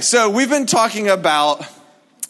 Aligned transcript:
So 0.00 0.30
we've 0.30 0.48
been 0.48 0.64
talking 0.64 1.10
about 1.10 1.62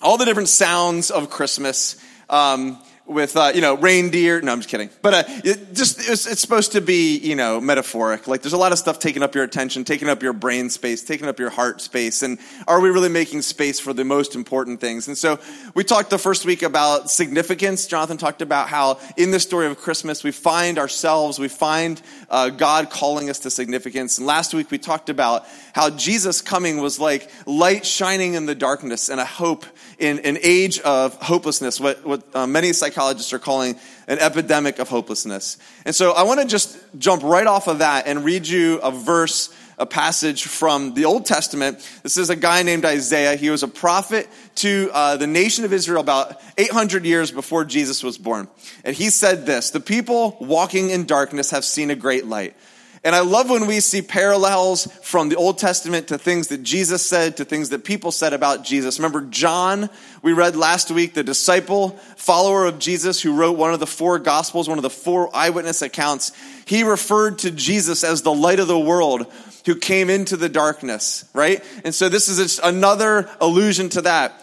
all 0.01 0.19
the 0.19 0.25
different 0.25 0.49
sounds 0.49 1.13
of 1.13 1.31
Christmas. 1.31 1.97
Um, 2.29 2.77
with 3.07 3.37
uh, 3.37 3.53
you 3.55 3.61
know 3.61 3.75
reindeer. 3.75 4.41
No, 4.41 4.53
I'm 4.53 4.59
just 4.59 4.69
kidding. 4.69 4.91
But 5.03 5.15
uh, 5.15 5.23
it 5.45 5.75
just 5.75 5.99
it's, 5.99 6.27
it's, 6.27 6.41
supposed 6.41 6.73
to 6.73 6.81
be 6.81 7.19
you 7.19 7.35
know 7.35 7.61
metaphoric. 7.61 8.27
Like 8.29 8.43
there's 8.43 8.53
a 8.53 8.59
lot 8.59 8.73
of 8.73 8.79
stuff 8.79 8.99
taking 8.99 9.23
up 9.23 9.35
your 9.35 9.45
attention, 9.45 9.85
taking 9.85 10.09
up 10.09 10.23
your 10.23 10.33
brain 10.33 10.71
space, 10.71 11.03
taking 11.03 11.29
up 11.29 11.39
your 11.39 11.51
heart 11.51 11.81
space. 11.81 12.23
And 12.23 12.39
are 12.67 12.81
we 12.81 12.91
really 12.91 13.09
making 13.09 13.43
space 13.43 13.81
for 13.81 13.93
the 13.93 14.05
most 14.05 14.35
important 14.35 14.81
things? 14.81 15.09
And 15.09 15.19
so 15.19 15.39
we 15.75 15.85
talked 15.85 16.11
the 16.11 16.19
first 16.19 16.45
week 16.45 16.63
about 16.63 17.11
significance. 17.11 17.87
Jonathan 17.87 18.17
talked 18.17 18.43
about 18.43 18.69
how 18.69 18.99
in 19.17 19.31
the 19.31 19.41
story 19.41 19.67
of 19.67 19.79
Christmas 19.79 20.23
we 20.23 20.33
find 20.33 20.79
ourselves, 20.79 21.39
we 21.39 21.49
find 21.49 22.01
uh, 22.31 22.51
God 22.51 22.91
calling 22.91 23.29
us 23.31 23.41
to 23.41 23.51
significance. 23.51 24.19
And 24.19 24.27
last 24.27 24.55
week 24.55 24.71
we 24.71 24.79
talked 24.79 25.11
about 25.11 25.47
how 25.73 25.91
Jesus 25.91 26.41
coming 26.41 26.81
was 26.81 27.01
like 27.01 27.31
light 27.47 27.85
shining 27.85 28.35
in 28.35 28.47
the 28.47 28.55
darkness 28.55 29.09
and 29.09 29.21
a 29.21 29.25
hope 29.25 29.67
in 30.03 30.19
an 30.21 30.37
age 30.43 30.81
of 30.81 31.15
hopelessness. 31.23 31.79
What 31.79 32.05
what 32.05 32.23
uh, 32.35 32.47
many 32.47 32.73
psychologists 32.73 33.33
are 33.33 33.39
calling 33.39 33.79
an 34.09 34.19
epidemic 34.19 34.81
of 34.81 34.89
hopelessness. 34.89 35.59
And 35.85 35.95
so 35.95 36.11
I 36.13 36.25
want 36.25 36.41
to 36.41 36.47
just 36.47 36.77
jump 36.99 37.23
right 37.23 37.47
off 37.47 37.69
of 37.69 37.79
that 37.79 38.07
and 38.07 38.25
read 38.25 38.47
you 38.47 38.79
a 38.81 38.91
verse, 38.91 39.55
a 39.79 39.87
passage 39.87 40.45
from 40.45 40.95
the 40.95 41.05
Old 41.05 41.25
Testament. 41.25 41.89
This 42.03 42.17
is 42.17 42.29
a 42.29 42.37
guy 42.37 42.65
named 42.65 42.85
Isaiah. 42.85 43.37
He 43.37 43.49
was 43.49 43.63
a 43.63 43.69
prophet 43.69 44.29
to 44.57 44.91
uh, 44.93 45.17
the 45.17 45.29
nation 45.29 45.65
of 45.65 45.73
Israel 45.73 46.01
about 46.01 46.41
800 46.59 47.05
years 47.05 47.31
before 47.31 47.65
Jesus 47.65 48.03
was 48.03 48.19
born. 48.19 48.49
And 48.85 48.97
he 48.97 49.09
said 49.09 49.47
this 49.47 49.71
The 49.71 49.81
people 49.81 50.37
walking 50.41 50.91
in 50.91 51.07
darkness 51.07 51.53
have 51.53 51.65
seen 51.65 51.91
a 51.91 51.97
great 51.97 52.27
light. 52.27 52.57
And 53.05 53.17
I 53.17 53.21
love 53.21 53.51
when 53.51 53.67
we 53.67 53.81
see 53.81 54.01
parallels 54.01 54.87
from 55.03 55.29
the 55.29 55.35
Old 55.35 55.59
Testament 55.59 56.09
to 56.09 56.19
things 56.19 56.49
that 56.49 56.63
Jesus 56.63 57.05
said, 57.05 57.37
to 57.39 57.45
things 57.45 57.71
that 57.71 57.85
people 57.85 58.13
said 58.13 58.33
about 58.33 58.65
Jesus. 58.65 59.01
Remember 59.01 59.23
John, 59.23 59.91
we 60.23 60.33
read 60.33 60.55
last 60.55 60.89
week, 60.91 61.15
the 61.15 61.25
disciple, 61.25 61.91
follower 62.17 62.65
of 62.65 62.79
Jesus, 62.79 63.21
who 63.21 63.35
wrote 63.35 63.59
one 63.59 63.75
of 63.75 63.81
the 63.81 63.89
four 63.89 64.21
Gospels, 64.21 64.69
one 64.69 64.79
of 64.79 64.83
the 64.83 64.91
four 64.91 65.35
eyewitness 65.35 65.83
accounts. 65.83 66.31
He 66.65 66.85
referred 66.85 67.41
to 67.41 67.51
Jesus 67.51 68.05
as 68.05 68.23
the 68.23 68.33
light 68.33 68.61
of 68.61 68.69
the 68.69 68.79
world 68.79 69.27
who 69.67 69.75
came 69.75 70.09
into 70.09 70.37
the 70.37 70.49
darkness, 70.49 71.25
right? 71.35 71.63
And 71.85 71.93
so 71.95 72.09
this 72.09 72.29
is 72.29 72.61
another 72.61 73.29
allusion 73.41 73.89
to 73.91 74.03
that. 74.03 74.42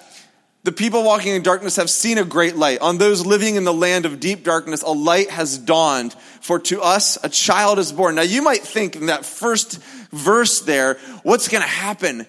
The 0.63 0.71
people 0.73 1.03
walking 1.03 1.35
in 1.35 1.41
darkness 1.41 1.77
have 1.77 1.89
seen 1.89 2.17
a 2.17 2.25
great 2.25 2.57
light. 2.57 2.81
On 2.81 2.97
those 2.97 3.25
living 3.25 3.55
in 3.55 3.63
the 3.63 3.73
land 3.73 4.05
of 4.05 4.19
deep 4.19 4.43
darkness, 4.43 4.81
a 4.81 4.91
light 4.91 5.29
has 5.29 5.57
dawned. 5.57 6.13
For 6.41 6.59
to 6.59 6.81
us, 6.81 7.17
a 7.23 7.29
child 7.29 7.79
is 7.79 7.93
born. 7.93 8.15
Now, 8.15 8.23
you 8.23 8.41
might 8.41 8.61
think 8.61 8.97
in 8.97 9.05
that 9.05 9.25
first 9.25 9.81
verse 10.11 10.59
there, 10.61 10.95
what's 11.23 11.47
going 11.47 11.61
to 11.61 11.67
happen? 11.67 12.27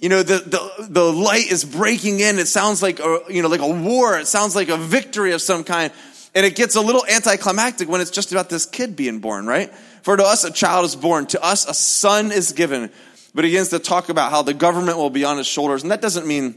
You 0.00 0.08
know, 0.08 0.22
the, 0.22 0.38
the, 0.38 0.86
the 0.88 1.12
light 1.12 1.50
is 1.50 1.64
breaking 1.64 2.20
in. 2.20 2.38
It 2.38 2.48
sounds 2.48 2.82
like 2.82 2.98
a, 2.98 3.20
you 3.28 3.42
know, 3.42 3.48
like 3.48 3.60
a 3.60 3.68
war. 3.68 4.18
It 4.18 4.26
sounds 4.26 4.56
like 4.56 4.68
a 4.68 4.78
victory 4.78 5.32
of 5.32 5.42
some 5.42 5.62
kind. 5.62 5.92
And 6.34 6.46
it 6.46 6.56
gets 6.56 6.76
a 6.76 6.80
little 6.80 7.04
anticlimactic 7.06 7.88
when 7.88 8.00
it's 8.00 8.10
just 8.10 8.32
about 8.32 8.48
this 8.48 8.64
kid 8.64 8.96
being 8.96 9.20
born, 9.20 9.46
right? 9.46 9.72
For 10.02 10.16
to 10.16 10.24
us, 10.24 10.44
a 10.44 10.50
child 10.50 10.86
is 10.86 10.96
born. 10.96 11.26
To 11.26 11.42
us, 11.42 11.66
a 11.66 11.74
son 11.74 12.32
is 12.32 12.52
given. 12.52 12.90
But 13.34 13.44
he 13.44 13.50
begins 13.50 13.68
to 13.70 13.78
talk 13.78 14.08
about 14.08 14.30
how 14.30 14.40
the 14.40 14.54
government 14.54 14.96
will 14.96 15.10
be 15.10 15.24
on 15.24 15.36
his 15.36 15.46
shoulders. 15.46 15.82
And 15.82 15.92
that 15.92 16.00
doesn't 16.00 16.26
mean 16.26 16.56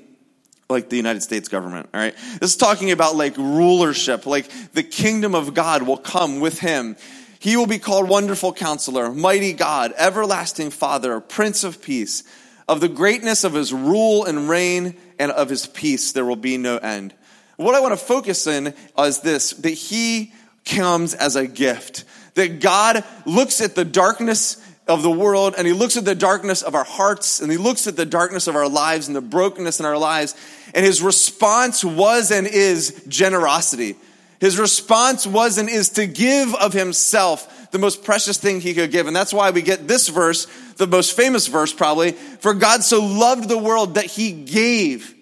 like 0.69 0.87
the 0.87 0.97
United 0.97 1.23
States 1.23 1.49
government, 1.49 1.89
all 1.95 1.99
right? 1.99 2.15
This 2.39 2.51
is 2.51 2.55
talking 2.55 2.91
about 2.91 3.15
like 3.15 3.35
rulership, 3.37 4.27
like 4.27 4.47
the 4.73 4.83
kingdom 4.83 5.33
of 5.33 5.55
God 5.55 5.81
will 5.81 5.97
come 5.97 6.41
with 6.41 6.59
him. 6.59 6.95
He 7.39 7.57
will 7.57 7.65
be 7.65 7.79
called 7.79 8.07
Wonderful 8.07 8.53
Counselor, 8.53 9.11
Mighty 9.11 9.53
God, 9.53 9.93
Everlasting 9.97 10.69
Father, 10.69 11.19
Prince 11.21 11.63
of 11.63 11.81
Peace. 11.81 12.23
Of 12.67 12.81
the 12.81 12.87
greatness 12.87 13.43
of 13.43 13.55
his 13.55 13.73
rule 13.73 14.25
and 14.25 14.47
reign 14.47 14.95
and 15.17 15.31
of 15.31 15.49
his 15.49 15.65
peace, 15.65 16.11
there 16.11 16.23
will 16.23 16.35
be 16.35 16.57
no 16.57 16.77
end. 16.77 17.15
What 17.55 17.73
I 17.73 17.79
want 17.79 17.97
to 17.97 18.05
focus 18.05 18.45
in 18.45 18.75
is 18.95 19.21
this 19.21 19.53
that 19.53 19.71
he 19.71 20.33
comes 20.65 21.15
as 21.15 21.35
a 21.35 21.47
gift. 21.47 22.03
That 22.35 22.59
God 22.59 23.03
looks 23.25 23.59
at 23.59 23.73
the 23.73 23.85
darkness 23.85 24.58
of 24.89 25.03
the 25.03 25.11
world 25.11 25.53
and 25.57 25.65
he 25.65 25.71
looks 25.71 25.95
at 25.95 26.03
the 26.03 26.15
darkness 26.15 26.63
of 26.63 26.73
our 26.75 26.83
hearts 26.83 27.39
and 27.39 27.51
he 27.51 27.57
looks 27.57 27.87
at 27.87 27.95
the 27.95 28.05
darkness 28.05 28.47
of 28.47 28.55
our 28.55 28.67
lives 28.67 29.07
and 29.07 29.15
the 29.15 29.21
brokenness 29.21 29.79
in 29.79 29.85
our 29.85 29.97
lives 29.97 30.35
and 30.73 30.85
his 30.85 31.01
response 31.01 31.85
was 31.85 32.31
and 32.31 32.47
is 32.47 33.03
generosity. 33.07 33.95
His 34.39 34.57
response 34.57 35.27
was 35.27 35.57
and 35.57 35.69
is 35.69 35.89
to 35.91 36.07
give 36.07 36.55
of 36.55 36.73
himself 36.73 37.71
the 37.71 37.77
most 37.77 38.03
precious 38.03 38.37
thing 38.37 38.61
he 38.61 38.73
could 38.73 38.91
give. 38.91 39.05
And 39.05 39.15
that's 39.15 39.33
why 39.33 39.51
we 39.51 39.61
get 39.61 39.87
this 39.87 40.07
verse, 40.09 40.47
the 40.77 40.87
most 40.87 41.15
famous 41.15 41.47
verse 41.47 41.71
probably. 41.71 42.13
For 42.13 42.53
God 42.53 42.83
so 42.83 43.03
loved 43.03 43.47
the 43.47 43.57
world 43.57 43.95
that 43.95 44.05
he 44.05 44.31
gave. 44.31 45.13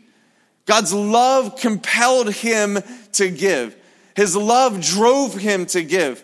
God's 0.66 0.94
love 0.94 1.58
compelled 1.58 2.34
him 2.34 2.80
to 3.14 3.30
give. 3.30 3.76
His 4.16 4.36
love 4.36 4.82
drove 4.82 5.34
him 5.34 5.66
to 5.68 5.84
give 5.84 6.24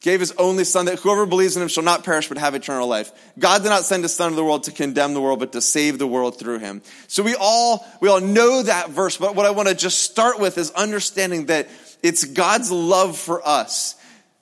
gave 0.00 0.20
his 0.20 0.32
only 0.32 0.64
son 0.64 0.86
that 0.86 0.98
whoever 0.98 1.26
believes 1.26 1.56
in 1.56 1.62
him 1.62 1.68
shall 1.68 1.82
not 1.82 2.04
perish 2.04 2.28
but 2.28 2.38
have 2.38 2.54
eternal 2.54 2.86
life. 2.86 3.12
God 3.38 3.62
did 3.62 3.68
not 3.68 3.84
send 3.84 4.04
his 4.04 4.14
son 4.14 4.30
to 4.30 4.36
the 4.36 4.44
world 4.44 4.64
to 4.64 4.72
condemn 4.72 5.14
the 5.14 5.20
world 5.20 5.40
but 5.40 5.52
to 5.52 5.60
save 5.60 5.98
the 5.98 6.06
world 6.06 6.38
through 6.38 6.58
him. 6.58 6.82
So 7.08 7.22
we 7.22 7.34
all 7.38 7.86
we 8.00 8.08
all 8.08 8.20
know 8.20 8.62
that 8.62 8.90
verse, 8.90 9.16
but 9.16 9.34
what 9.34 9.46
I 9.46 9.50
want 9.50 9.68
to 9.68 9.74
just 9.74 10.02
start 10.02 10.38
with 10.38 10.58
is 10.58 10.70
understanding 10.72 11.46
that 11.46 11.68
it's 12.02 12.24
God's 12.24 12.70
love 12.70 13.16
for 13.18 13.46
us 13.46 13.96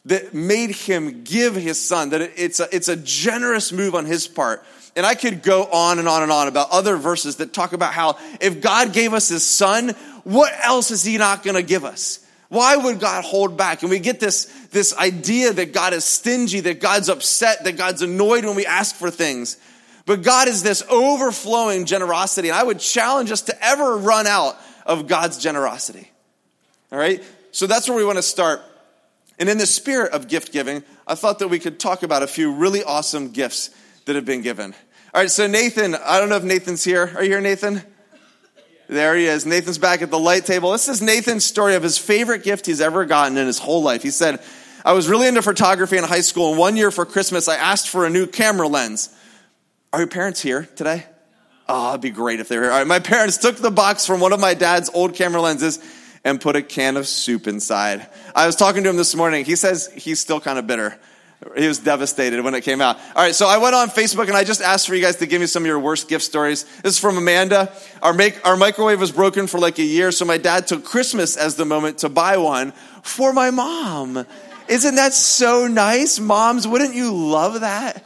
that 0.06 0.34
made 0.34 0.70
him 0.70 1.22
give 1.24 1.54
his 1.54 1.80
son 1.80 2.10
that 2.10 2.20
it's 2.20 2.60
a, 2.60 2.68
it's 2.74 2.88
a 2.88 2.96
generous 2.96 3.72
move 3.72 3.94
on 3.94 4.04
his 4.04 4.28
part. 4.28 4.64
And 4.96 5.04
I 5.04 5.14
could 5.14 5.42
go 5.42 5.64
on 5.64 5.98
and 5.98 6.06
on 6.06 6.22
and 6.22 6.30
on 6.30 6.46
about 6.46 6.70
other 6.70 6.96
verses 6.96 7.36
that 7.36 7.52
talk 7.52 7.72
about 7.72 7.92
how 7.92 8.18
if 8.40 8.60
God 8.60 8.92
gave 8.92 9.12
us 9.12 9.28
his 9.28 9.44
son, 9.44 9.90
what 10.22 10.52
else 10.62 10.90
is 10.90 11.02
he 11.02 11.18
not 11.18 11.42
going 11.42 11.56
to 11.56 11.62
give 11.62 11.84
us? 11.84 12.23
Why 12.54 12.76
would 12.76 13.00
God 13.00 13.24
hold 13.24 13.56
back? 13.56 13.82
And 13.82 13.90
we 13.90 13.98
get 13.98 14.20
this, 14.20 14.44
this 14.70 14.96
idea 14.96 15.52
that 15.52 15.72
God 15.72 15.92
is 15.92 16.04
stingy, 16.04 16.60
that 16.60 16.80
God's 16.80 17.08
upset, 17.08 17.64
that 17.64 17.76
God's 17.76 18.00
annoyed 18.00 18.44
when 18.44 18.54
we 18.54 18.64
ask 18.64 18.94
for 18.94 19.10
things. 19.10 19.56
But 20.06 20.22
God 20.22 20.46
is 20.46 20.62
this 20.62 20.82
overflowing 20.88 21.84
generosity. 21.84 22.50
And 22.50 22.56
I 22.56 22.62
would 22.62 22.78
challenge 22.78 23.32
us 23.32 23.42
to 23.42 23.64
ever 23.64 23.96
run 23.96 24.28
out 24.28 24.56
of 24.86 25.08
God's 25.08 25.38
generosity. 25.38 26.10
All 26.92 26.98
right? 26.98 27.24
So 27.50 27.66
that's 27.66 27.88
where 27.88 27.98
we 27.98 28.04
want 28.04 28.18
to 28.18 28.22
start. 28.22 28.62
And 29.36 29.48
in 29.48 29.58
the 29.58 29.66
spirit 29.66 30.12
of 30.12 30.28
gift 30.28 30.52
giving, 30.52 30.84
I 31.08 31.16
thought 31.16 31.40
that 31.40 31.48
we 31.48 31.58
could 31.58 31.80
talk 31.80 32.04
about 32.04 32.22
a 32.22 32.28
few 32.28 32.54
really 32.54 32.84
awesome 32.84 33.30
gifts 33.32 33.70
that 34.04 34.14
have 34.14 34.24
been 34.24 34.42
given. 34.42 34.74
All 35.12 35.20
right, 35.22 35.30
so 35.30 35.48
Nathan, 35.48 35.96
I 35.96 36.20
don't 36.20 36.28
know 36.28 36.36
if 36.36 36.44
Nathan's 36.44 36.84
here. 36.84 37.12
Are 37.16 37.22
you 37.24 37.30
here, 37.30 37.40
Nathan? 37.40 37.82
There 38.88 39.16
he 39.16 39.26
is. 39.26 39.46
Nathan's 39.46 39.78
back 39.78 40.02
at 40.02 40.10
the 40.10 40.18
light 40.18 40.44
table. 40.44 40.72
This 40.72 40.88
is 40.88 41.00
Nathan's 41.00 41.44
story 41.44 41.74
of 41.74 41.82
his 41.82 41.96
favorite 41.96 42.42
gift 42.42 42.66
he's 42.66 42.80
ever 42.80 43.04
gotten 43.04 43.38
in 43.38 43.46
his 43.46 43.58
whole 43.58 43.82
life. 43.82 44.02
He 44.02 44.10
said, 44.10 44.40
I 44.84 44.92
was 44.92 45.08
really 45.08 45.26
into 45.26 45.40
photography 45.40 45.96
in 45.96 46.04
high 46.04 46.20
school, 46.20 46.50
and 46.50 46.58
one 46.58 46.76
year 46.76 46.90
for 46.90 47.06
Christmas, 47.06 47.48
I 47.48 47.56
asked 47.56 47.88
for 47.88 48.04
a 48.04 48.10
new 48.10 48.26
camera 48.26 48.68
lens. 48.68 49.08
Are 49.92 50.00
your 50.00 50.08
parents 50.08 50.42
here 50.42 50.68
today? 50.76 51.06
Oh, 51.66 51.90
it'd 51.90 52.02
be 52.02 52.10
great 52.10 52.40
if 52.40 52.48
they 52.48 52.56
were 52.56 52.64
here. 52.64 52.72
All 52.72 52.78
right, 52.78 52.86
my 52.86 52.98
parents 52.98 53.38
took 53.38 53.56
the 53.56 53.70
box 53.70 54.04
from 54.04 54.20
one 54.20 54.34
of 54.34 54.40
my 54.40 54.52
dad's 54.52 54.90
old 54.92 55.14
camera 55.14 55.40
lenses 55.40 55.78
and 56.22 56.38
put 56.38 56.56
a 56.56 56.62
can 56.62 56.98
of 56.98 57.06
soup 57.08 57.46
inside. 57.46 58.06
I 58.34 58.46
was 58.46 58.56
talking 58.56 58.82
to 58.84 58.90
him 58.90 58.96
this 58.96 59.14
morning. 59.14 59.46
He 59.46 59.56
says 59.56 59.90
he's 59.94 60.20
still 60.20 60.40
kind 60.40 60.58
of 60.58 60.66
bitter. 60.66 60.98
He 61.56 61.68
was 61.68 61.78
devastated 61.78 62.40
when 62.42 62.54
it 62.54 62.62
came 62.62 62.80
out. 62.80 62.96
All 63.14 63.22
right, 63.22 63.34
so 63.34 63.46
I 63.46 63.58
went 63.58 63.74
on 63.74 63.88
Facebook 63.88 64.28
and 64.28 64.36
I 64.36 64.44
just 64.44 64.60
asked 64.62 64.86
for 64.86 64.94
you 64.94 65.02
guys 65.02 65.16
to 65.16 65.26
give 65.26 65.40
me 65.40 65.46
some 65.46 65.62
of 65.62 65.66
your 65.66 65.78
worst 65.78 66.08
gift 66.08 66.24
stories. 66.24 66.64
This 66.82 66.94
is 66.94 66.98
from 66.98 67.16
Amanda. 67.18 67.72
Our, 68.02 68.12
make, 68.12 68.44
our 68.46 68.56
microwave 68.56 68.98
was 68.98 69.12
broken 69.12 69.46
for 69.46 69.58
like 69.58 69.78
a 69.78 69.84
year, 69.84 70.10
so 70.10 70.24
my 70.24 70.38
dad 70.38 70.66
took 70.66 70.84
Christmas 70.84 71.36
as 71.36 71.56
the 71.56 71.64
moment 71.64 71.98
to 71.98 72.08
buy 72.08 72.38
one 72.38 72.72
for 73.02 73.32
my 73.32 73.50
mom. 73.50 74.26
Isn't 74.68 74.94
that 74.94 75.12
so 75.12 75.66
nice? 75.66 76.18
Moms, 76.18 76.66
wouldn't 76.66 76.94
you 76.94 77.14
love 77.14 77.60
that? 77.60 78.04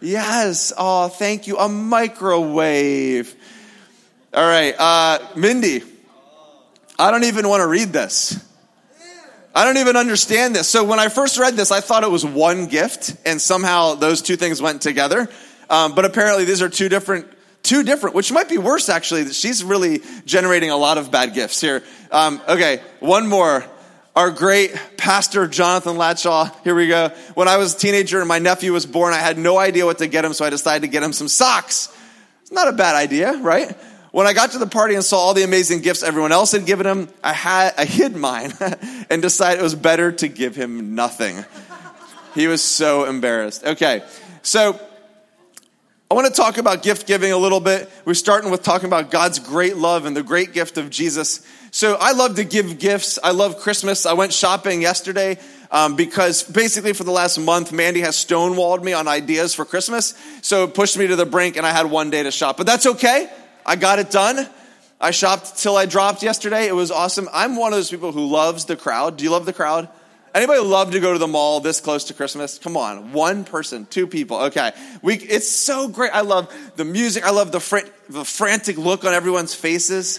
Yes. 0.00 0.72
Oh, 0.76 1.08
thank 1.08 1.46
you. 1.46 1.58
A 1.58 1.68
microwave. 1.68 3.34
All 4.34 4.46
right, 4.46 4.74
uh, 4.78 5.18
Mindy. 5.36 5.82
I 6.98 7.10
don't 7.10 7.24
even 7.24 7.48
want 7.48 7.62
to 7.62 7.66
read 7.66 7.92
this. 7.94 8.44
I 9.54 9.64
don't 9.64 9.78
even 9.78 9.96
understand 9.96 10.54
this. 10.54 10.68
So 10.68 10.84
when 10.84 11.00
I 11.00 11.08
first 11.08 11.38
read 11.38 11.54
this, 11.54 11.72
I 11.72 11.80
thought 11.80 12.04
it 12.04 12.10
was 12.10 12.24
one 12.24 12.66
gift, 12.66 13.16
and 13.26 13.40
somehow 13.40 13.94
those 13.94 14.22
two 14.22 14.36
things 14.36 14.62
went 14.62 14.80
together. 14.80 15.28
Um, 15.68 15.94
but 15.94 16.04
apparently, 16.04 16.44
these 16.44 16.62
are 16.62 16.68
two 16.68 16.88
different, 16.88 17.26
two 17.62 17.82
different, 17.82 18.14
which 18.14 18.32
might 18.32 18.48
be 18.48 18.58
worse 18.58 18.88
actually. 18.88 19.32
She's 19.32 19.64
really 19.64 20.02
generating 20.24 20.70
a 20.70 20.76
lot 20.76 20.98
of 20.98 21.10
bad 21.10 21.34
gifts 21.34 21.60
here. 21.60 21.82
Um, 22.10 22.40
okay, 22.48 22.80
one 23.00 23.26
more. 23.26 23.64
Our 24.16 24.30
great 24.30 24.74
pastor 24.96 25.46
Jonathan 25.46 25.96
Latshaw. 25.96 26.52
Here 26.64 26.74
we 26.74 26.88
go. 26.88 27.10
When 27.34 27.46
I 27.46 27.56
was 27.58 27.74
a 27.74 27.78
teenager 27.78 28.18
and 28.18 28.28
my 28.28 28.40
nephew 28.40 28.72
was 28.72 28.84
born, 28.84 29.14
I 29.14 29.18
had 29.18 29.38
no 29.38 29.56
idea 29.56 29.86
what 29.86 29.98
to 29.98 30.08
get 30.08 30.24
him, 30.24 30.32
so 30.32 30.44
I 30.44 30.50
decided 30.50 30.82
to 30.82 30.88
get 30.88 31.02
him 31.02 31.12
some 31.12 31.28
socks. 31.28 31.96
It's 32.42 32.50
not 32.50 32.66
a 32.66 32.72
bad 32.72 32.96
idea, 32.96 33.36
right? 33.38 33.76
When 34.12 34.26
I 34.26 34.32
got 34.32 34.52
to 34.52 34.58
the 34.58 34.66
party 34.66 34.96
and 34.96 35.04
saw 35.04 35.18
all 35.18 35.34
the 35.34 35.44
amazing 35.44 35.82
gifts 35.82 36.02
everyone 36.02 36.32
else 36.32 36.50
had 36.50 36.66
given 36.66 36.86
him, 36.86 37.08
I 37.22 37.32
had 37.32 37.74
I 37.78 37.84
hid 37.84 38.16
mine 38.16 38.52
and 39.10 39.22
decided 39.22 39.60
it 39.60 39.62
was 39.62 39.76
better 39.76 40.10
to 40.10 40.28
give 40.28 40.56
him 40.56 40.96
nothing. 40.96 41.44
he 42.34 42.48
was 42.48 42.62
so 42.62 43.04
embarrassed. 43.04 43.64
Okay. 43.64 44.02
So 44.42 44.80
I 46.10 46.14
want 46.14 46.26
to 46.26 46.32
talk 46.32 46.58
about 46.58 46.82
gift 46.82 47.06
giving 47.06 47.30
a 47.30 47.36
little 47.36 47.60
bit. 47.60 47.88
We're 48.04 48.14
starting 48.14 48.50
with 48.50 48.64
talking 48.64 48.88
about 48.88 49.12
God's 49.12 49.38
great 49.38 49.76
love 49.76 50.06
and 50.06 50.16
the 50.16 50.24
great 50.24 50.52
gift 50.52 50.76
of 50.76 50.90
Jesus. 50.90 51.46
So 51.70 51.96
I 52.00 52.10
love 52.10 52.34
to 52.34 52.44
give 52.44 52.80
gifts. 52.80 53.16
I 53.22 53.30
love 53.30 53.60
Christmas. 53.60 54.06
I 54.06 54.14
went 54.14 54.32
shopping 54.32 54.82
yesterday 54.82 55.38
um, 55.70 55.94
because 55.94 56.42
basically 56.42 56.94
for 56.94 57.04
the 57.04 57.12
last 57.12 57.38
month, 57.38 57.70
Mandy 57.70 58.00
has 58.00 58.16
stonewalled 58.16 58.82
me 58.82 58.92
on 58.92 59.06
ideas 59.06 59.54
for 59.54 59.64
Christmas. 59.64 60.14
So 60.42 60.64
it 60.64 60.74
pushed 60.74 60.98
me 60.98 61.06
to 61.06 61.14
the 61.14 61.26
brink 61.26 61.56
and 61.56 61.64
I 61.64 61.70
had 61.70 61.86
one 61.86 62.10
day 62.10 62.24
to 62.24 62.32
shop. 62.32 62.56
But 62.56 62.66
that's 62.66 62.86
okay. 62.86 63.30
I 63.70 63.76
got 63.76 64.00
it 64.00 64.10
done. 64.10 64.48
I 65.00 65.12
shopped 65.12 65.56
till 65.58 65.76
I 65.76 65.86
dropped 65.86 66.24
yesterday. 66.24 66.66
It 66.66 66.74
was 66.74 66.90
awesome. 66.90 67.28
I'm 67.32 67.54
one 67.54 67.72
of 67.72 67.78
those 67.78 67.88
people 67.88 68.10
who 68.10 68.26
loves 68.26 68.64
the 68.64 68.74
crowd. 68.74 69.16
Do 69.16 69.22
you 69.22 69.30
love 69.30 69.46
the 69.46 69.52
crowd? 69.52 69.88
Anybody 70.34 70.58
love 70.58 70.90
to 70.90 70.98
go 70.98 71.12
to 71.12 71.20
the 71.20 71.28
mall 71.28 71.60
this 71.60 71.80
close 71.80 72.02
to 72.06 72.14
Christmas? 72.14 72.58
Come 72.58 72.76
on, 72.76 73.12
one 73.12 73.44
person, 73.44 73.86
two 73.86 74.08
people. 74.08 74.38
Okay, 74.46 74.72
we. 75.02 75.14
It's 75.14 75.48
so 75.48 75.86
great. 75.86 76.10
I 76.12 76.22
love 76.22 76.52
the 76.74 76.84
music. 76.84 77.24
I 77.24 77.30
love 77.30 77.52
the 77.52 77.60
fr- 77.60 77.86
the 78.08 78.24
frantic 78.24 78.76
look 78.76 79.04
on 79.04 79.14
everyone's 79.14 79.54
faces. 79.54 80.18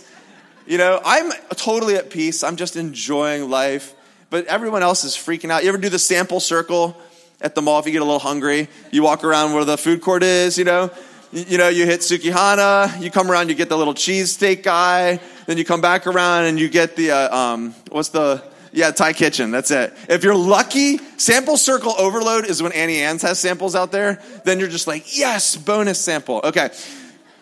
You 0.65 0.77
know, 0.77 1.01
I'm 1.03 1.33
totally 1.57 1.97
at 1.97 2.09
peace. 2.09 2.45
I'm 2.45 2.55
just 2.55 2.77
enjoying 2.77 3.49
life. 3.49 3.93
But 4.29 4.45
everyone 4.45 4.81
else 4.81 5.03
is 5.03 5.17
freaking 5.17 5.49
out. 5.49 5.63
You 5.63 5.69
ever 5.69 5.77
do 5.77 5.89
the 5.89 5.99
sample 5.99 6.39
circle 6.39 6.95
at 7.41 7.53
the 7.55 7.61
mall 7.61 7.81
if 7.81 7.85
you 7.85 7.91
get 7.91 8.01
a 8.01 8.05
little 8.05 8.19
hungry? 8.19 8.69
You 8.91 9.03
walk 9.03 9.25
around 9.25 9.53
where 9.53 9.65
the 9.65 9.77
food 9.77 9.99
court 9.99 10.23
is. 10.23 10.57
You 10.57 10.63
know, 10.63 10.89
you, 11.31 11.57
know, 11.57 11.69
you 11.69 11.85
hit 11.85 12.01
Sukihana. 12.01 13.01
You 13.01 13.11
come 13.11 13.31
around, 13.31 13.49
you 13.49 13.55
get 13.55 13.69
the 13.69 13.77
little 13.77 13.93
cheesesteak 13.93 14.63
guy. 14.63 15.19
Then 15.45 15.57
you 15.57 15.65
come 15.65 15.81
back 15.81 16.07
around 16.07 16.45
and 16.45 16.59
you 16.59 16.69
get 16.69 16.95
the 16.95 17.11
uh, 17.11 17.35
um, 17.35 17.75
what's 17.89 18.09
the 18.09 18.43
yeah, 18.73 18.91
Thai 18.91 19.13
Kitchen. 19.13 19.51
That's 19.51 19.71
it. 19.71 19.93
If 20.07 20.23
you're 20.23 20.35
lucky, 20.35 20.97
sample 21.17 21.57
circle 21.57 21.93
overload 21.97 22.45
is 22.45 22.63
when 22.63 22.71
Auntie 22.71 23.01
Anne's 23.01 23.21
has 23.23 23.39
samples 23.39 23.75
out 23.75 23.91
there. 23.91 24.21
Then 24.45 24.59
you're 24.59 24.69
just 24.69 24.87
like, 24.87 25.17
yes, 25.17 25.55
bonus 25.57 25.99
sample. 25.99 26.41
Okay. 26.43 26.69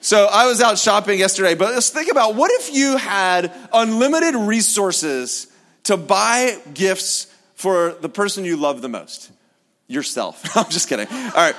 So 0.02 0.28
I 0.32 0.48
was 0.48 0.62
out 0.62 0.78
shopping 0.78 1.20
yesterday, 1.20 1.56
but 1.56 1.74
let's 1.74 1.90
think 1.90 2.10
about 2.10 2.36
what 2.36 2.52
if 2.52 2.74
you 2.74 2.98
had 2.98 3.52
unlimited 3.74 4.34
resources 4.34 5.48
to 5.84 5.98
buy 5.98 6.58
gifts 6.74 7.28
for 7.56 7.92
the 8.00 8.10
person 8.10 8.46
you 8.46 8.56
love 8.56 8.82
the 8.82 8.90
most? 8.90 9.32
Yourself. 9.88 10.42
I'm 10.58 10.70
just 10.70 10.88
kidding. 10.88 11.08
All 11.08 11.32
right. 11.36 11.56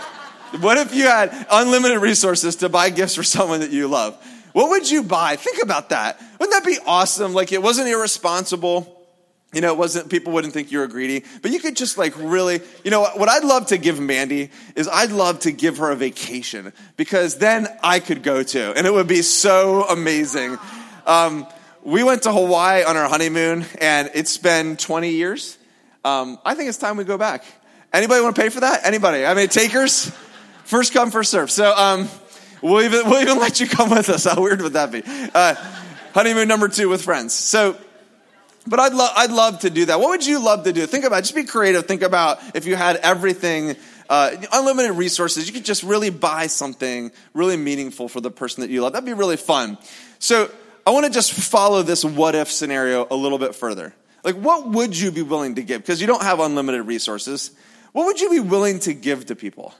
What 0.59 0.79
if 0.79 0.95
you 0.95 1.05
had 1.05 1.47
unlimited 1.51 2.01
resources 2.01 2.57
to 2.57 2.69
buy 2.69 2.91
gifts 2.91 3.15
for 3.15 3.23
someone 3.23 3.61
that 3.61 3.71
you 3.71 3.89
love? 3.89 4.17
What 4.53 4.71
would 4.71 4.91
you 4.91 5.05
buy? 5.05 5.37
Think 5.37 5.63
about 5.63 5.91
that. 5.91 6.21
Wouldn't 6.39 6.53
that 6.53 6.65
be 6.65 6.79
awesome? 6.85 7.33
Like 7.33 7.53
it 7.53 7.63
wasn't 7.63 7.89
irresponsible 7.89 9.01
you 9.53 9.61
know, 9.61 9.73
it 9.73 9.79
wasn't, 9.79 10.09
people 10.09 10.33
wouldn't 10.33 10.55
think 10.55 10.71
you 10.71 10.79
were 10.79 10.87
greedy, 10.87 11.25
but 11.43 11.51
you 11.51 11.59
could 11.59 11.77
just 11.77 11.99
like 11.99 12.17
really, 12.17 12.61
you 12.85 12.91
know, 12.93 13.03
what 13.03 13.29
I'd 13.29 13.43
love 13.43 13.67
to 13.69 13.79
give 13.79 13.99
Mandy 13.99 14.51
is 14.77 14.87
I'd 14.87 15.11
love 15.11 15.41
to 15.41 15.51
give 15.51 15.79
her 15.79 15.91
a 15.91 15.97
vacation 15.97 16.73
because 16.97 17.39
then 17.39 17.67
I 17.83 17.99
could 17.99 18.23
go 18.23 18.45
to, 18.45 18.73
and 18.77 18.87
it 18.87 18.93
would 18.93 19.09
be 19.09 19.23
so 19.23 19.85
amazing. 19.89 20.57
Um, 21.05 21.49
we 21.83 22.05
went 22.05 22.23
to 22.23 22.33
Hawaii 22.33 22.85
on 22.85 22.97
our 22.97 23.09
honeymoon, 23.09 23.65
and 23.81 24.11
it's 24.15 24.37
been 24.39 24.77
20 24.77 25.11
years. 25.11 25.59
Um, 26.05 26.39
I 26.45 26.55
think 26.55 26.69
it's 26.69 26.79
time 26.79 26.97
we 26.97 27.05
go 27.05 27.19
back. 27.19 27.45
Anybody 27.93 28.23
want 28.23 28.37
to 28.37 28.41
pay 28.41 28.51
for 28.51 28.61
that? 28.61 28.87
Anybody? 28.87 29.27
I 29.27 29.35
mean, 29.35 29.49
takers? 29.49 30.13
First 30.71 30.93
come, 30.93 31.11
first 31.11 31.33
serve. 31.33 31.51
So, 31.51 31.77
um, 31.77 32.09
we'll 32.63 32.83
even, 32.83 33.11
we'll 33.11 33.21
even 33.21 33.41
let 33.41 33.59
you 33.59 33.67
come 33.67 33.91
with 33.91 34.09
us. 34.09 34.25
How 34.25 34.41
weird 34.41 34.63
would 34.63 34.75
that 34.75 34.93
be? 34.93 35.03
Uh, 35.05 35.57
honeymoon 36.15 36.47
number 36.47 36.69
two 36.69 36.89
with 36.89 37.03
friends. 37.03 37.35
So, 37.35 37.77
but 38.69 38.79
I'd, 38.79 38.95
lo- 38.95 39.11
I'd 39.17 39.33
love 39.33 39.59
to 39.63 39.71
do 39.71 39.87
that. 39.87 39.99
What 39.99 40.11
would 40.11 40.25
you 40.25 40.39
love 40.39 40.63
to 40.63 40.73
do? 40.73 40.87
Think 40.87 41.05
about 41.05 41.19
it. 41.19 41.23
Just 41.23 41.35
be 41.35 41.43
creative. 41.43 41.87
Think 41.87 42.03
about 42.03 42.39
if 42.55 42.67
you 42.67 42.77
had 42.77 42.99
everything, 42.99 43.75
uh, 44.09 44.37
unlimited 44.53 44.93
resources, 44.93 45.49
you 45.49 45.53
could 45.53 45.65
just 45.65 45.83
really 45.83 46.11
buy 46.11 46.47
something 46.47 47.11
really 47.35 47.57
meaningful 47.57 48.09
for 48.09 48.21
the 48.21 48.31
person 48.31 48.61
that 48.61 48.71
you 48.71 48.81
love. 48.81 48.93
That'd 48.93 49.05
be 49.05 49.13
really 49.13 49.39
fun. 49.39 49.77
So 50.21 50.53
I 50.87 50.91
want 50.91 51.05
to 51.05 51.11
just 51.11 51.33
follow 51.33 51.83
this 51.83 52.05
what 52.05 52.37
if 52.37 52.49
scenario 52.49 53.09
a 53.11 53.17
little 53.17 53.39
bit 53.39 53.57
further. 53.57 53.93
Like, 54.23 54.37
what 54.37 54.69
would 54.69 54.97
you 54.97 55.11
be 55.11 55.23
willing 55.23 55.57
to 55.57 55.65
give? 55.65 55.81
Because 55.81 56.01
you 56.01 56.07
don't 56.07 56.23
have 56.23 56.39
unlimited 56.39 56.87
resources. 56.87 57.51
What 57.91 58.07
would 58.07 58.21
you 58.21 58.31
be 58.31 58.39
willing 58.39 58.79
to 58.81 58.95
give 58.95 59.27
to 59.27 59.35
people? 59.35 59.75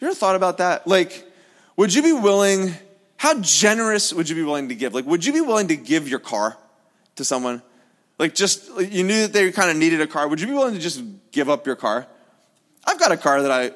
You 0.00 0.08
ever 0.08 0.14
thought 0.14 0.36
about 0.36 0.58
that? 0.58 0.86
Like, 0.86 1.26
would 1.76 1.92
you 1.92 2.02
be 2.02 2.12
willing, 2.12 2.74
how 3.16 3.40
generous 3.40 4.12
would 4.12 4.28
you 4.28 4.34
be 4.34 4.42
willing 4.42 4.68
to 4.68 4.74
give? 4.74 4.94
Like, 4.94 5.06
would 5.06 5.24
you 5.24 5.32
be 5.32 5.40
willing 5.40 5.68
to 5.68 5.76
give 5.76 6.08
your 6.08 6.20
car 6.20 6.56
to 7.16 7.24
someone? 7.24 7.62
Like 8.18 8.34
just 8.34 8.68
you 8.80 9.04
knew 9.04 9.22
that 9.22 9.32
they 9.32 9.50
kind 9.52 9.70
of 9.70 9.76
needed 9.76 10.00
a 10.00 10.06
car. 10.06 10.26
Would 10.26 10.40
you 10.40 10.48
be 10.48 10.52
willing 10.52 10.74
to 10.74 10.80
just 10.80 11.02
give 11.30 11.48
up 11.48 11.66
your 11.66 11.76
car? 11.76 12.06
I've 12.84 12.98
got 12.98 13.12
a 13.12 13.16
car 13.16 13.42
that 13.42 13.50
I 13.50 13.70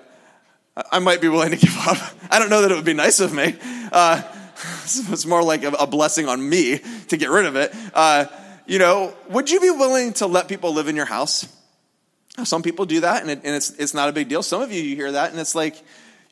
I 0.91 0.99
might 0.99 1.21
be 1.21 1.29
willing 1.29 1.51
to 1.51 1.57
give 1.57 1.77
up. 1.87 1.99
I 2.31 2.39
don't 2.39 2.51
know 2.51 2.63
that 2.63 2.73
it 2.73 2.75
would 2.75 2.85
be 2.85 2.95
nice 2.95 3.21
of 3.21 3.33
me. 3.33 3.55
Uh, 3.93 4.23
it's 4.85 5.27
more 5.27 5.43
like 5.43 5.63
a, 5.65 5.87
blessing 5.87 6.29
on 6.29 6.47
me 6.49 6.81
to 7.09 7.17
get 7.17 7.31
rid 7.31 7.47
of 7.47 7.57
it. 7.57 7.75
Uh, 7.93 8.27
you 8.67 8.79
know, 8.79 9.15
would 9.29 9.51
you 9.51 9.61
be 9.61 9.71
willing 9.71 10.13
to 10.15 10.27
let 10.27 10.49
people 10.49 10.73
live 10.73 10.89
in 10.89 10.97
your 10.97 11.05
house? 11.05 11.47
Some 12.45 12.63
people 12.63 12.87
do 12.87 13.01
that, 13.01 13.23
and, 13.23 13.31
it, 13.31 13.41
and 13.45 13.55
it's 13.55 13.71
it's 13.71 13.93
not 13.93 14.09
a 14.09 14.13
big 14.13 14.29
deal. 14.29 14.43
Some 14.43 14.63
of 14.63 14.73
you 14.73 14.83
you 14.83 14.97
hear 14.97 15.13
that, 15.13 15.31
and 15.31 15.39
it's 15.39 15.55
like, 15.55 15.83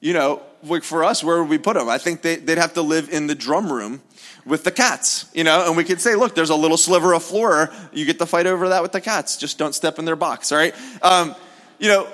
you 0.00 0.12
know, 0.12 0.42
like 0.62 0.82
for 0.82 1.04
us, 1.04 1.22
where 1.22 1.40
would 1.40 1.50
we 1.50 1.58
put 1.58 1.74
them? 1.74 1.88
I 1.88 1.98
think 1.98 2.22
they, 2.22 2.36
would 2.36 2.58
have 2.58 2.74
to 2.74 2.82
live 2.82 3.08
in 3.10 3.26
the 3.26 3.34
drum 3.34 3.72
room 3.72 4.02
with 4.46 4.64
the 4.64 4.70
cats, 4.70 5.26
you 5.34 5.44
know, 5.44 5.66
and 5.66 5.76
we 5.76 5.84
could 5.84 6.00
say, 6.00 6.14
look, 6.14 6.34
there's 6.34 6.50
a 6.50 6.56
little 6.56 6.76
sliver 6.76 7.12
of 7.12 7.22
floor. 7.22 7.70
You 7.92 8.06
get 8.06 8.18
to 8.18 8.26
fight 8.26 8.46
over 8.46 8.70
that 8.70 8.82
with 8.82 8.92
the 8.92 9.00
cats. 9.00 9.36
Just 9.36 9.58
don't 9.58 9.74
step 9.74 9.98
in 9.98 10.04
their 10.04 10.16
box, 10.16 10.52
all 10.52 10.58
right? 10.58 10.74
Um, 11.02 11.34
you 11.78 11.88
know, 11.88 12.08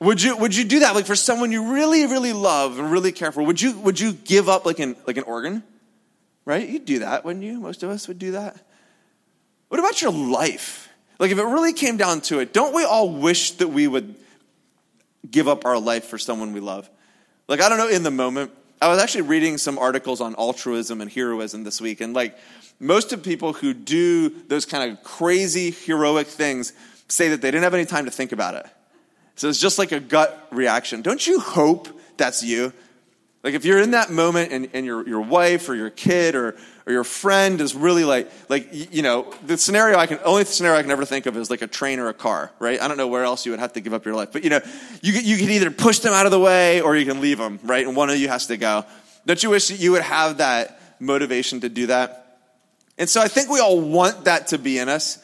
would 0.00 0.22
you 0.22 0.36
would 0.36 0.54
you 0.54 0.64
do 0.64 0.80
that 0.80 0.94
like 0.94 1.06
for 1.06 1.16
someone 1.16 1.52
you 1.52 1.72
really 1.72 2.06
really 2.06 2.34
love 2.34 2.78
and 2.78 2.92
really 2.92 3.12
care 3.12 3.32
for? 3.32 3.42
Would 3.42 3.60
you 3.60 3.78
would 3.78 3.98
you 3.98 4.12
give 4.12 4.48
up 4.48 4.66
like 4.66 4.78
an 4.78 4.96
like 5.06 5.16
an 5.16 5.24
organ? 5.24 5.62
Right? 6.44 6.68
You'd 6.68 6.84
do 6.84 6.98
that, 7.00 7.24
wouldn't 7.24 7.44
you? 7.44 7.58
Most 7.58 7.82
of 7.82 7.90
us 7.90 8.06
would 8.06 8.18
do 8.18 8.32
that. 8.32 8.56
What 9.68 9.80
about 9.80 10.00
your 10.00 10.12
life? 10.12 10.88
Like 11.18 11.30
if 11.30 11.38
it 11.38 11.44
really 11.44 11.72
came 11.72 11.96
down 11.96 12.20
to 12.22 12.40
it, 12.40 12.52
don't 12.52 12.74
we 12.74 12.84
all 12.84 13.10
wish 13.10 13.52
that 13.52 13.68
we 13.68 13.88
would 13.88 14.14
give 15.28 15.48
up 15.48 15.64
our 15.64 15.78
life 15.78 16.04
for 16.04 16.18
someone 16.18 16.52
we 16.52 16.60
love? 16.60 16.88
Like 17.48 17.60
I 17.60 17.68
don't 17.68 17.78
know 17.78 17.88
in 17.88 18.02
the 18.02 18.10
moment 18.10 18.50
I 18.80 18.88
was 18.88 18.98
actually 18.98 19.22
reading 19.22 19.56
some 19.56 19.78
articles 19.78 20.20
on 20.20 20.34
altruism 20.34 21.00
and 21.00 21.10
heroism 21.10 21.64
this 21.64 21.80
week, 21.80 22.00
and 22.00 22.12
like 22.12 22.36
most 22.78 23.12
of 23.12 23.22
people 23.22 23.52
who 23.52 23.72
do 23.72 24.28
those 24.28 24.66
kind 24.66 24.90
of 24.90 25.02
crazy 25.02 25.70
heroic 25.70 26.26
things 26.26 26.72
say 27.08 27.28
that 27.28 27.40
they 27.40 27.50
didn't 27.50 27.64
have 27.64 27.74
any 27.74 27.86
time 27.86 28.04
to 28.04 28.10
think 28.10 28.32
about 28.32 28.54
it. 28.54 28.66
So 29.36 29.48
it's 29.48 29.60
just 29.60 29.78
like 29.78 29.92
a 29.92 30.00
gut 30.00 30.48
reaction. 30.50 31.02
Don't 31.02 31.26
you 31.26 31.40
hope 31.40 31.88
that's 32.16 32.42
you? 32.42 32.72
Like 33.46 33.54
if 33.54 33.64
you're 33.64 33.80
in 33.80 33.92
that 33.92 34.10
moment 34.10 34.50
and, 34.50 34.68
and 34.72 34.84
your, 34.84 35.06
your 35.06 35.20
wife 35.20 35.68
or 35.68 35.76
your 35.76 35.88
kid 35.88 36.34
or, 36.34 36.56
or 36.84 36.92
your 36.92 37.04
friend 37.04 37.60
is 37.60 37.76
really 37.76 38.02
like, 38.02 38.28
like, 38.48 38.70
you 38.92 39.02
know, 39.02 39.32
the 39.46 39.56
scenario 39.56 39.96
I 39.98 40.08
can, 40.08 40.18
only 40.24 40.44
scenario 40.44 40.80
I 40.80 40.82
can 40.82 40.90
ever 40.90 41.04
think 41.04 41.26
of 41.26 41.36
is 41.36 41.48
like 41.48 41.62
a 41.62 41.68
train 41.68 42.00
or 42.00 42.08
a 42.08 42.12
car, 42.12 42.50
right? 42.58 42.82
I 42.82 42.88
don't 42.88 42.96
know 42.96 43.06
where 43.06 43.22
else 43.22 43.46
you 43.46 43.52
would 43.52 43.60
have 43.60 43.74
to 43.74 43.80
give 43.80 43.94
up 43.94 44.04
your 44.04 44.16
life. 44.16 44.30
But, 44.32 44.42
you 44.42 44.50
know, 44.50 44.58
you, 45.00 45.12
you 45.12 45.36
can 45.36 45.48
either 45.50 45.70
push 45.70 46.00
them 46.00 46.12
out 46.12 46.26
of 46.26 46.32
the 46.32 46.40
way 46.40 46.80
or 46.80 46.96
you 46.96 47.06
can 47.06 47.20
leave 47.20 47.38
them, 47.38 47.60
right? 47.62 47.86
And 47.86 47.94
one 47.94 48.10
of 48.10 48.16
you 48.16 48.26
has 48.26 48.48
to 48.48 48.56
go. 48.56 48.84
Don't 49.26 49.40
you 49.40 49.50
wish 49.50 49.68
that 49.68 49.78
you 49.78 49.92
would 49.92 50.02
have 50.02 50.38
that 50.38 50.80
motivation 50.98 51.60
to 51.60 51.68
do 51.68 51.86
that? 51.86 52.40
And 52.98 53.08
so 53.08 53.20
I 53.20 53.28
think 53.28 53.48
we 53.48 53.60
all 53.60 53.80
want 53.80 54.24
that 54.24 54.48
to 54.48 54.58
be 54.58 54.80
in 54.80 54.88
us. 54.88 55.22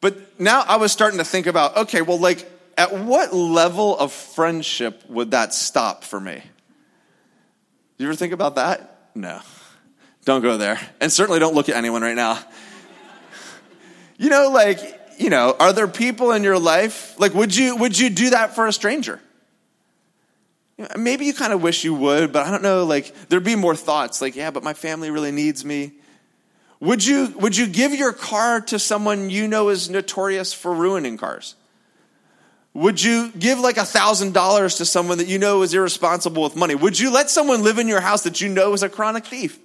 But 0.00 0.38
now 0.38 0.60
I 0.60 0.76
was 0.76 0.92
starting 0.92 1.18
to 1.18 1.24
think 1.24 1.48
about, 1.48 1.76
okay, 1.76 2.02
well, 2.02 2.20
like, 2.20 2.48
at 2.78 2.96
what 2.96 3.34
level 3.34 3.98
of 3.98 4.12
friendship 4.12 5.02
would 5.08 5.32
that 5.32 5.52
stop 5.52 6.04
for 6.04 6.20
me? 6.20 6.40
You 7.98 8.06
ever 8.06 8.16
think 8.16 8.32
about 8.32 8.56
that? 8.56 9.10
No. 9.14 9.40
Don't 10.24 10.42
go 10.42 10.56
there. 10.56 10.80
And 11.00 11.12
certainly 11.12 11.38
don't 11.38 11.54
look 11.54 11.68
at 11.68 11.76
anyone 11.76 12.02
right 12.02 12.16
now. 12.16 12.38
you 14.16 14.30
know, 14.30 14.50
like, 14.50 14.78
you 15.18 15.30
know, 15.30 15.54
are 15.58 15.72
there 15.72 15.86
people 15.86 16.32
in 16.32 16.42
your 16.42 16.58
life? 16.58 17.18
Like, 17.20 17.34
would 17.34 17.54
you, 17.54 17.76
would 17.76 17.98
you 17.98 18.10
do 18.10 18.30
that 18.30 18.54
for 18.54 18.66
a 18.66 18.72
stranger? 18.72 19.20
Maybe 20.96 21.26
you 21.26 21.34
kind 21.34 21.52
of 21.52 21.62
wish 21.62 21.84
you 21.84 21.94
would, 21.94 22.32
but 22.32 22.46
I 22.46 22.50
don't 22.50 22.62
know, 22.62 22.84
like, 22.84 23.14
there'd 23.28 23.44
be 23.44 23.54
more 23.54 23.76
thoughts, 23.76 24.20
like, 24.20 24.34
yeah, 24.34 24.50
but 24.50 24.64
my 24.64 24.74
family 24.74 25.10
really 25.10 25.30
needs 25.30 25.64
me. 25.64 25.92
Would 26.80 27.06
you, 27.06 27.32
would 27.38 27.56
you 27.56 27.68
give 27.68 27.94
your 27.94 28.12
car 28.12 28.60
to 28.62 28.78
someone 28.80 29.30
you 29.30 29.46
know 29.46 29.68
is 29.68 29.88
notorious 29.88 30.52
for 30.52 30.74
ruining 30.74 31.16
cars? 31.16 31.54
Would 32.74 33.00
you 33.00 33.30
give 33.30 33.60
like 33.60 33.76
a 33.76 33.84
thousand 33.84 34.34
dollars 34.34 34.76
to 34.76 34.84
someone 34.84 35.18
that 35.18 35.28
you 35.28 35.38
know 35.38 35.62
is 35.62 35.72
irresponsible 35.72 36.42
with 36.42 36.56
money? 36.56 36.74
Would 36.74 36.98
you 36.98 37.12
let 37.12 37.30
someone 37.30 37.62
live 37.62 37.78
in 37.78 37.86
your 37.86 38.00
house 38.00 38.24
that 38.24 38.40
you 38.40 38.48
know 38.48 38.72
is 38.72 38.82
a 38.82 38.88
chronic 38.88 39.24
thief? 39.24 39.58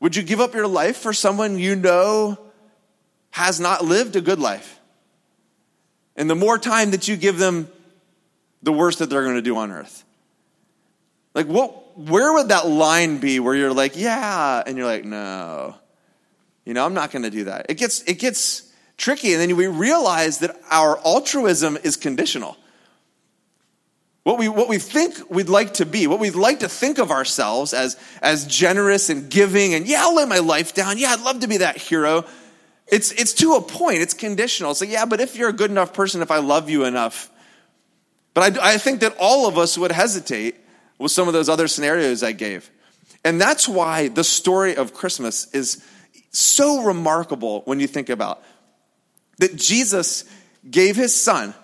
Would 0.00 0.14
you 0.14 0.22
give 0.22 0.40
up 0.40 0.54
your 0.54 0.68
life 0.68 0.96
for 0.96 1.12
someone 1.12 1.58
you 1.58 1.74
know 1.74 2.38
has 3.30 3.58
not 3.58 3.84
lived 3.84 4.14
a 4.14 4.20
good 4.20 4.38
life? 4.38 4.78
And 6.14 6.30
the 6.30 6.36
more 6.36 6.58
time 6.58 6.92
that 6.92 7.08
you 7.08 7.16
give 7.16 7.38
them, 7.38 7.68
the 8.62 8.72
worse 8.72 8.96
that 8.96 9.10
they're 9.10 9.24
going 9.24 9.36
to 9.36 9.42
do 9.42 9.56
on 9.56 9.72
earth. 9.72 10.04
Like 11.34 11.46
what 11.46 11.98
where 11.98 12.32
would 12.34 12.48
that 12.48 12.68
line 12.68 13.18
be 13.18 13.40
where 13.40 13.56
you're 13.56 13.72
like, 13.72 13.96
yeah, 13.96 14.62
and 14.64 14.76
you're 14.76 14.86
like, 14.86 15.04
no. 15.04 15.74
You 16.64 16.74
know, 16.74 16.84
I'm 16.84 16.94
not 16.94 17.10
going 17.10 17.24
to 17.24 17.30
do 17.30 17.44
that. 17.44 17.66
It 17.68 17.74
gets 17.74 18.02
it 18.02 18.20
gets 18.20 18.67
tricky. 18.98 19.32
And 19.32 19.40
then 19.40 19.56
we 19.56 19.66
realize 19.66 20.38
that 20.40 20.60
our 20.70 20.98
altruism 20.98 21.78
is 21.82 21.96
conditional. 21.96 22.58
what 24.24 24.38
we, 24.38 24.46
what 24.46 24.68
we 24.68 24.76
think 24.76 25.30
we'd 25.30 25.48
like 25.48 25.74
to 25.74 25.86
be, 25.86 26.06
what 26.06 26.20
we'd 26.20 26.34
like 26.34 26.60
to 26.60 26.68
think 26.68 26.98
of 26.98 27.10
ourselves 27.10 27.72
as, 27.72 27.96
as 28.20 28.44
generous 28.44 29.08
and 29.08 29.30
giving, 29.30 29.72
and 29.72 29.86
yeah, 29.86 30.02
I'll 30.02 30.14
lay 30.14 30.26
my 30.26 30.40
life 30.40 30.74
down. 30.74 30.98
Yeah, 30.98 31.12
I'd 31.12 31.22
love 31.22 31.40
to 31.40 31.48
be 31.48 31.56
that 31.58 31.78
hero. 31.78 32.26
It's, 32.88 33.10
it's 33.12 33.32
to 33.34 33.54
a 33.54 33.62
point, 33.62 34.02
it's 34.02 34.12
conditional. 34.12 34.72
It's 34.72 34.82
like, 34.82 34.90
yeah, 34.90 35.06
but 35.06 35.20
if 35.20 35.34
you're 35.36 35.48
a 35.48 35.54
good 35.54 35.70
enough 35.70 35.94
person, 35.94 36.20
if 36.20 36.30
I 36.30 36.38
love 36.38 36.68
you 36.68 36.84
enough. 36.84 37.30
But 38.34 38.58
I, 38.58 38.74
I 38.74 38.76
think 38.78 39.00
that 39.00 39.16
all 39.18 39.48
of 39.48 39.56
us 39.56 39.78
would 39.78 39.92
hesitate 39.92 40.56
with 40.98 41.10
some 41.10 41.26
of 41.26 41.32
those 41.32 41.48
other 41.48 41.66
scenarios 41.66 42.22
I 42.22 42.32
gave. 42.32 42.70
And 43.24 43.40
that's 43.40 43.66
why 43.66 44.08
the 44.08 44.24
story 44.24 44.76
of 44.76 44.92
Christmas 44.92 45.50
is 45.54 45.82
so 46.30 46.82
remarkable 46.82 47.62
when 47.64 47.80
you 47.80 47.86
think 47.86 48.10
about 48.10 48.42
that 49.38 49.56
Jesus 49.56 50.24
gave 50.68 50.96
his 50.96 51.14
son, 51.14 51.54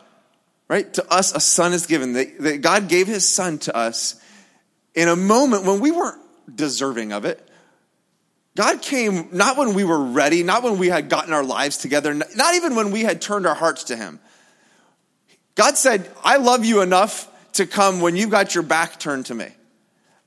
right? 0.68 0.92
To 0.94 1.12
us, 1.12 1.34
a 1.34 1.40
son 1.40 1.72
is 1.72 1.86
given. 1.86 2.14
That, 2.14 2.38
that 2.40 2.60
God 2.60 2.88
gave 2.88 3.06
his 3.06 3.28
son 3.28 3.58
to 3.60 3.76
us 3.76 4.20
in 4.94 5.08
a 5.08 5.16
moment 5.16 5.64
when 5.64 5.80
we 5.80 5.90
weren't 5.90 6.20
deserving 6.54 7.12
of 7.12 7.24
it. 7.24 7.40
God 8.56 8.82
came 8.82 9.28
not 9.32 9.56
when 9.56 9.74
we 9.74 9.82
were 9.82 10.00
ready, 10.00 10.44
not 10.44 10.62
when 10.62 10.78
we 10.78 10.88
had 10.88 11.08
gotten 11.08 11.32
our 11.32 11.42
lives 11.42 11.76
together, 11.78 12.14
not 12.14 12.54
even 12.54 12.76
when 12.76 12.92
we 12.92 13.02
had 13.02 13.20
turned 13.20 13.46
our 13.46 13.54
hearts 13.54 13.84
to 13.84 13.96
him. 13.96 14.20
God 15.56 15.76
said, 15.76 16.08
I 16.22 16.36
love 16.36 16.64
you 16.64 16.80
enough 16.80 17.28
to 17.54 17.66
come 17.66 18.00
when 18.00 18.16
you've 18.16 18.30
got 18.30 18.54
your 18.54 18.62
back 18.62 18.98
turned 18.98 19.26
to 19.26 19.34
me. 19.34 19.48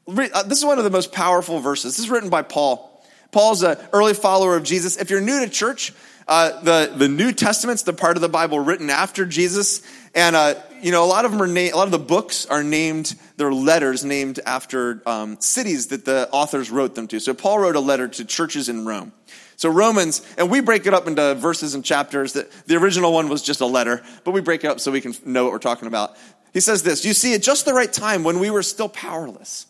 Uh, 0.07 0.43
this 0.43 0.57
is 0.59 0.65
one 0.65 0.77
of 0.77 0.83
the 0.83 0.89
most 0.89 1.11
powerful 1.11 1.59
verses. 1.59 1.95
This 1.95 2.05
is 2.05 2.09
written 2.09 2.29
by 2.29 2.41
Paul. 2.41 2.93
Paul's 3.31 3.63
an 3.63 3.77
early 3.91 4.13
follower 4.13 4.55
of 4.55 4.63
Jesus. 4.63 4.97
If 4.97 5.09
you're 5.09 5.21
new 5.21 5.41
to 5.41 5.49
church, 5.49 5.93
uh, 6.27 6.61
the, 6.61 6.93
the 6.95 7.07
New 7.07 7.31
Testament's 7.31 7.83
the 7.83 7.93
part 7.93 8.17
of 8.17 8.21
the 8.21 8.29
Bible 8.29 8.59
written 8.59 8.89
after 8.89 9.25
Jesus. 9.25 9.81
And, 10.13 10.35
uh, 10.35 10.55
you 10.81 10.91
know, 10.91 11.03
a 11.03 11.07
lot 11.07 11.25
of 11.25 11.31
them 11.31 11.41
are 11.41 11.47
named, 11.47 11.73
a 11.73 11.77
lot 11.77 11.87
of 11.87 11.91
the 11.91 11.99
books 11.99 12.45
are 12.45 12.63
named, 12.63 13.15
they're 13.37 13.53
letters 13.53 14.03
named 14.03 14.39
after 14.45 15.01
um, 15.05 15.39
cities 15.39 15.87
that 15.87 16.05
the 16.05 16.27
authors 16.31 16.69
wrote 16.69 16.95
them 16.95 17.07
to. 17.07 17.19
So 17.19 17.33
Paul 17.33 17.59
wrote 17.59 17.75
a 17.75 17.79
letter 17.79 18.07
to 18.07 18.25
churches 18.25 18.67
in 18.67 18.85
Rome. 18.85 19.13
So 19.55 19.69
Romans, 19.69 20.21
and 20.37 20.51
we 20.51 20.59
break 20.59 20.85
it 20.85 20.93
up 20.93 21.07
into 21.07 21.33
verses 21.35 21.73
and 21.73 21.83
chapters. 21.83 22.33
That 22.33 22.51
the 22.67 22.75
original 22.75 23.11
one 23.11 23.27
was 23.27 23.41
just 23.41 23.61
a 23.61 23.65
letter, 23.65 24.03
but 24.23 24.31
we 24.31 24.41
break 24.41 24.63
it 24.63 24.67
up 24.67 24.79
so 24.79 24.91
we 24.91 25.01
can 25.01 25.15
know 25.25 25.45
what 25.45 25.53
we're 25.53 25.59
talking 25.59 25.87
about. 25.87 26.15
He 26.53 26.59
says 26.59 26.83
this, 26.83 27.05
you 27.05 27.13
see, 27.13 27.33
at 27.33 27.41
just 27.41 27.65
the 27.65 27.73
right 27.73 27.91
time 27.91 28.23
when 28.23 28.39
we 28.39 28.49
were 28.49 28.63
still 28.63 28.89
powerless, 28.89 29.65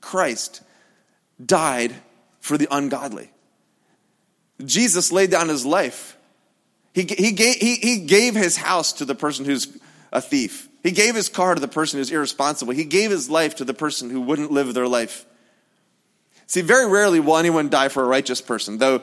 Christ 0.00 0.62
died 1.44 1.94
for 2.40 2.58
the 2.58 2.68
ungodly. 2.70 3.30
Jesus 4.64 5.12
laid 5.12 5.30
down 5.30 5.48
his 5.48 5.64
life. 5.64 6.16
He, 6.94 7.02
he, 7.02 7.32
gave, 7.32 7.56
he, 7.56 7.76
he 7.76 7.98
gave 8.00 8.34
his 8.34 8.56
house 8.56 8.92
to 8.94 9.04
the 9.04 9.14
person 9.14 9.44
who's 9.44 9.78
a 10.12 10.20
thief. 10.20 10.68
He 10.82 10.90
gave 10.90 11.14
his 11.14 11.28
car 11.28 11.54
to 11.54 11.60
the 11.60 11.68
person 11.68 11.98
who's 11.98 12.10
irresponsible. 12.10 12.72
He 12.72 12.84
gave 12.84 13.10
his 13.10 13.28
life 13.28 13.56
to 13.56 13.64
the 13.64 13.74
person 13.74 14.10
who 14.10 14.20
wouldn't 14.20 14.50
live 14.50 14.74
their 14.74 14.88
life. 14.88 15.26
See, 16.46 16.62
very 16.62 16.90
rarely 16.90 17.20
will 17.20 17.36
anyone 17.36 17.68
die 17.68 17.88
for 17.88 18.02
a 18.02 18.06
righteous 18.06 18.40
person, 18.40 18.78
though 18.78 19.02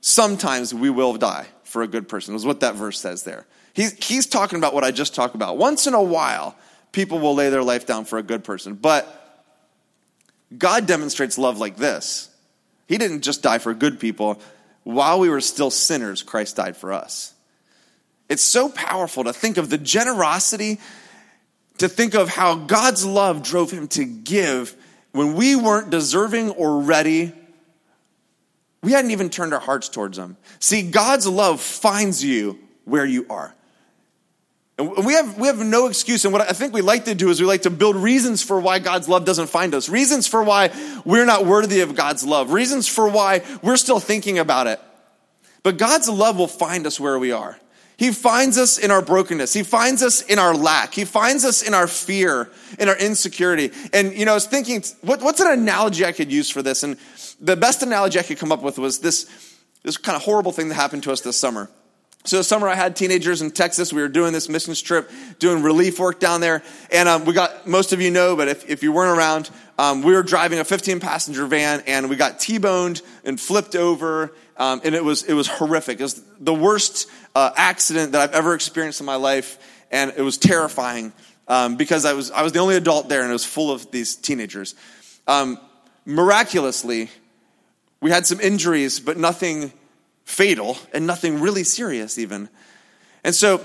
sometimes 0.00 0.74
we 0.74 0.90
will 0.90 1.14
die 1.14 1.46
for 1.64 1.82
a 1.82 1.88
good 1.88 2.08
person, 2.08 2.34
is 2.34 2.44
what 2.44 2.60
that 2.60 2.74
verse 2.74 3.00
says 3.00 3.22
there. 3.22 3.46
He's, 3.72 3.92
he's 4.04 4.26
talking 4.26 4.58
about 4.58 4.74
what 4.74 4.84
I 4.84 4.90
just 4.90 5.14
talked 5.14 5.34
about. 5.34 5.56
Once 5.56 5.86
in 5.86 5.94
a 5.94 6.02
while, 6.02 6.54
people 6.92 7.18
will 7.18 7.34
lay 7.34 7.48
their 7.48 7.62
life 7.62 7.86
down 7.86 8.04
for 8.04 8.18
a 8.18 8.22
good 8.22 8.44
person, 8.44 8.74
but 8.74 9.18
God 10.56 10.86
demonstrates 10.86 11.38
love 11.38 11.58
like 11.58 11.76
this. 11.76 12.28
He 12.88 12.98
didn't 12.98 13.22
just 13.22 13.42
die 13.42 13.58
for 13.58 13.72
good 13.72 13.98
people. 13.98 14.38
While 14.84 15.20
we 15.20 15.28
were 15.28 15.40
still 15.40 15.70
sinners, 15.70 16.22
Christ 16.22 16.56
died 16.56 16.76
for 16.76 16.92
us. 16.92 17.34
It's 18.28 18.42
so 18.42 18.68
powerful 18.68 19.24
to 19.24 19.32
think 19.32 19.56
of 19.56 19.70
the 19.70 19.78
generosity, 19.78 20.80
to 21.78 21.88
think 21.88 22.14
of 22.14 22.28
how 22.28 22.54
God's 22.56 23.04
love 23.04 23.42
drove 23.42 23.70
him 23.70 23.88
to 23.88 24.04
give 24.04 24.74
when 25.12 25.34
we 25.34 25.54
weren't 25.54 25.90
deserving 25.90 26.50
or 26.50 26.80
ready. 26.80 27.32
We 28.82 28.92
hadn't 28.92 29.10
even 29.10 29.30
turned 29.30 29.52
our 29.54 29.60
hearts 29.60 29.88
towards 29.88 30.18
him. 30.18 30.36
See, 30.58 30.82
God's 30.82 31.26
love 31.26 31.60
finds 31.60 32.24
you 32.24 32.58
where 32.84 33.06
you 33.06 33.26
are. 33.30 33.54
And 34.78 35.04
we 35.04 35.12
have, 35.12 35.38
we 35.38 35.46
have 35.48 35.58
no 35.58 35.86
excuse. 35.86 36.24
And 36.24 36.32
what 36.32 36.42
I 36.42 36.52
think 36.52 36.72
we 36.72 36.80
like 36.80 37.04
to 37.04 37.14
do 37.14 37.28
is 37.28 37.40
we 37.40 37.46
like 37.46 37.62
to 37.62 37.70
build 37.70 37.96
reasons 37.96 38.42
for 38.42 38.58
why 38.58 38.78
God's 38.78 39.08
love 39.08 39.24
doesn't 39.24 39.48
find 39.48 39.74
us, 39.74 39.88
reasons 39.88 40.26
for 40.26 40.42
why 40.42 40.70
we're 41.04 41.26
not 41.26 41.44
worthy 41.44 41.80
of 41.80 41.94
God's 41.94 42.24
love, 42.24 42.52
reasons 42.52 42.88
for 42.88 43.08
why 43.08 43.42
we're 43.62 43.76
still 43.76 44.00
thinking 44.00 44.38
about 44.38 44.66
it. 44.66 44.80
But 45.62 45.76
God's 45.76 46.08
love 46.08 46.38
will 46.38 46.48
find 46.48 46.86
us 46.86 46.98
where 46.98 47.18
we 47.18 47.32
are. 47.32 47.58
He 47.98 48.10
finds 48.10 48.58
us 48.58 48.78
in 48.78 48.90
our 48.90 49.02
brokenness. 49.02 49.52
He 49.52 49.62
finds 49.62 50.02
us 50.02 50.22
in 50.22 50.38
our 50.38 50.54
lack. 50.54 50.94
He 50.94 51.04
finds 51.04 51.44
us 51.44 51.62
in 51.62 51.74
our 51.74 51.86
fear, 51.86 52.50
in 52.78 52.88
our 52.88 52.96
insecurity. 52.96 53.70
And, 53.92 54.12
you 54.14 54.24
know, 54.24 54.32
I 54.32 54.34
was 54.34 54.46
thinking, 54.46 54.82
what, 55.02 55.22
what's 55.22 55.40
an 55.40 55.52
analogy 55.52 56.04
I 56.04 56.12
could 56.12 56.32
use 56.32 56.50
for 56.50 56.62
this? 56.62 56.82
And 56.82 56.96
the 57.40 57.54
best 57.56 57.82
analogy 57.82 58.18
I 58.18 58.22
could 58.22 58.38
come 58.38 58.50
up 58.50 58.62
with 58.62 58.78
was 58.78 59.00
this, 59.00 59.30
this 59.82 59.98
kind 59.98 60.16
of 60.16 60.22
horrible 60.22 60.50
thing 60.50 60.68
that 60.68 60.74
happened 60.74 61.04
to 61.04 61.12
us 61.12 61.20
this 61.20 61.36
summer. 61.36 61.70
So 62.24 62.40
summer 62.42 62.68
I 62.68 62.76
had 62.76 62.94
teenagers 62.94 63.42
in 63.42 63.50
Texas. 63.50 63.92
We 63.92 64.00
were 64.00 64.08
doing 64.08 64.32
this 64.32 64.48
missions 64.48 64.80
trip, 64.80 65.10
doing 65.40 65.62
relief 65.62 65.98
work 65.98 66.20
down 66.20 66.40
there. 66.40 66.62
And 66.92 67.08
um, 67.08 67.24
we 67.24 67.32
got, 67.32 67.66
most 67.66 67.92
of 67.92 68.00
you 68.00 68.12
know, 68.12 68.36
but 68.36 68.46
if, 68.46 68.68
if 68.70 68.84
you 68.84 68.92
weren't 68.92 69.18
around, 69.18 69.50
um, 69.76 70.02
we 70.02 70.12
were 70.12 70.22
driving 70.22 70.60
a 70.60 70.64
15 70.64 71.00
passenger 71.00 71.46
van 71.46 71.82
and 71.86 72.08
we 72.08 72.14
got 72.14 72.38
T-boned 72.38 73.02
and 73.24 73.40
flipped 73.40 73.74
over. 73.74 74.32
Um, 74.56 74.80
and 74.84 74.94
it 74.94 75.02
was, 75.02 75.24
it 75.24 75.34
was 75.34 75.48
horrific. 75.48 75.98
It 75.98 76.04
was 76.04 76.22
the 76.38 76.54
worst 76.54 77.10
uh, 77.34 77.50
accident 77.56 78.12
that 78.12 78.20
I've 78.20 78.34
ever 78.34 78.54
experienced 78.54 79.00
in 79.00 79.06
my 79.06 79.16
life. 79.16 79.58
And 79.90 80.12
it 80.16 80.22
was 80.22 80.38
terrifying 80.38 81.12
um, 81.48 81.76
because 81.76 82.04
I 82.04 82.12
was, 82.12 82.30
I 82.30 82.42
was 82.42 82.52
the 82.52 82.60
only 82.60 82.76
adult 82.76 83.08
there 83.08 83.22
and 83.22 83.30
it 83.30 83.32
was 83.32 83.44
full 83.44 83.72
of 83.72 83.90
these 83.90 84.14
teenagers. 84.14 84.76
Um, 85.26 85.58
miraculously, 86.06 87.10
we 88.00 88.12
had 88.12 88.28
some 88.28 88.40
injuries, 88.40 89.00
but 89.00 89.16
nothing 89.16 89.72
fatal 90.24 90.76
and 90.92 91.06
nothing 91.06 91.40
really 91.40 91.64
serious, 91.64 92.18
even. 92.18 92.48
And 93.24 93.34
so, 93.34 93.60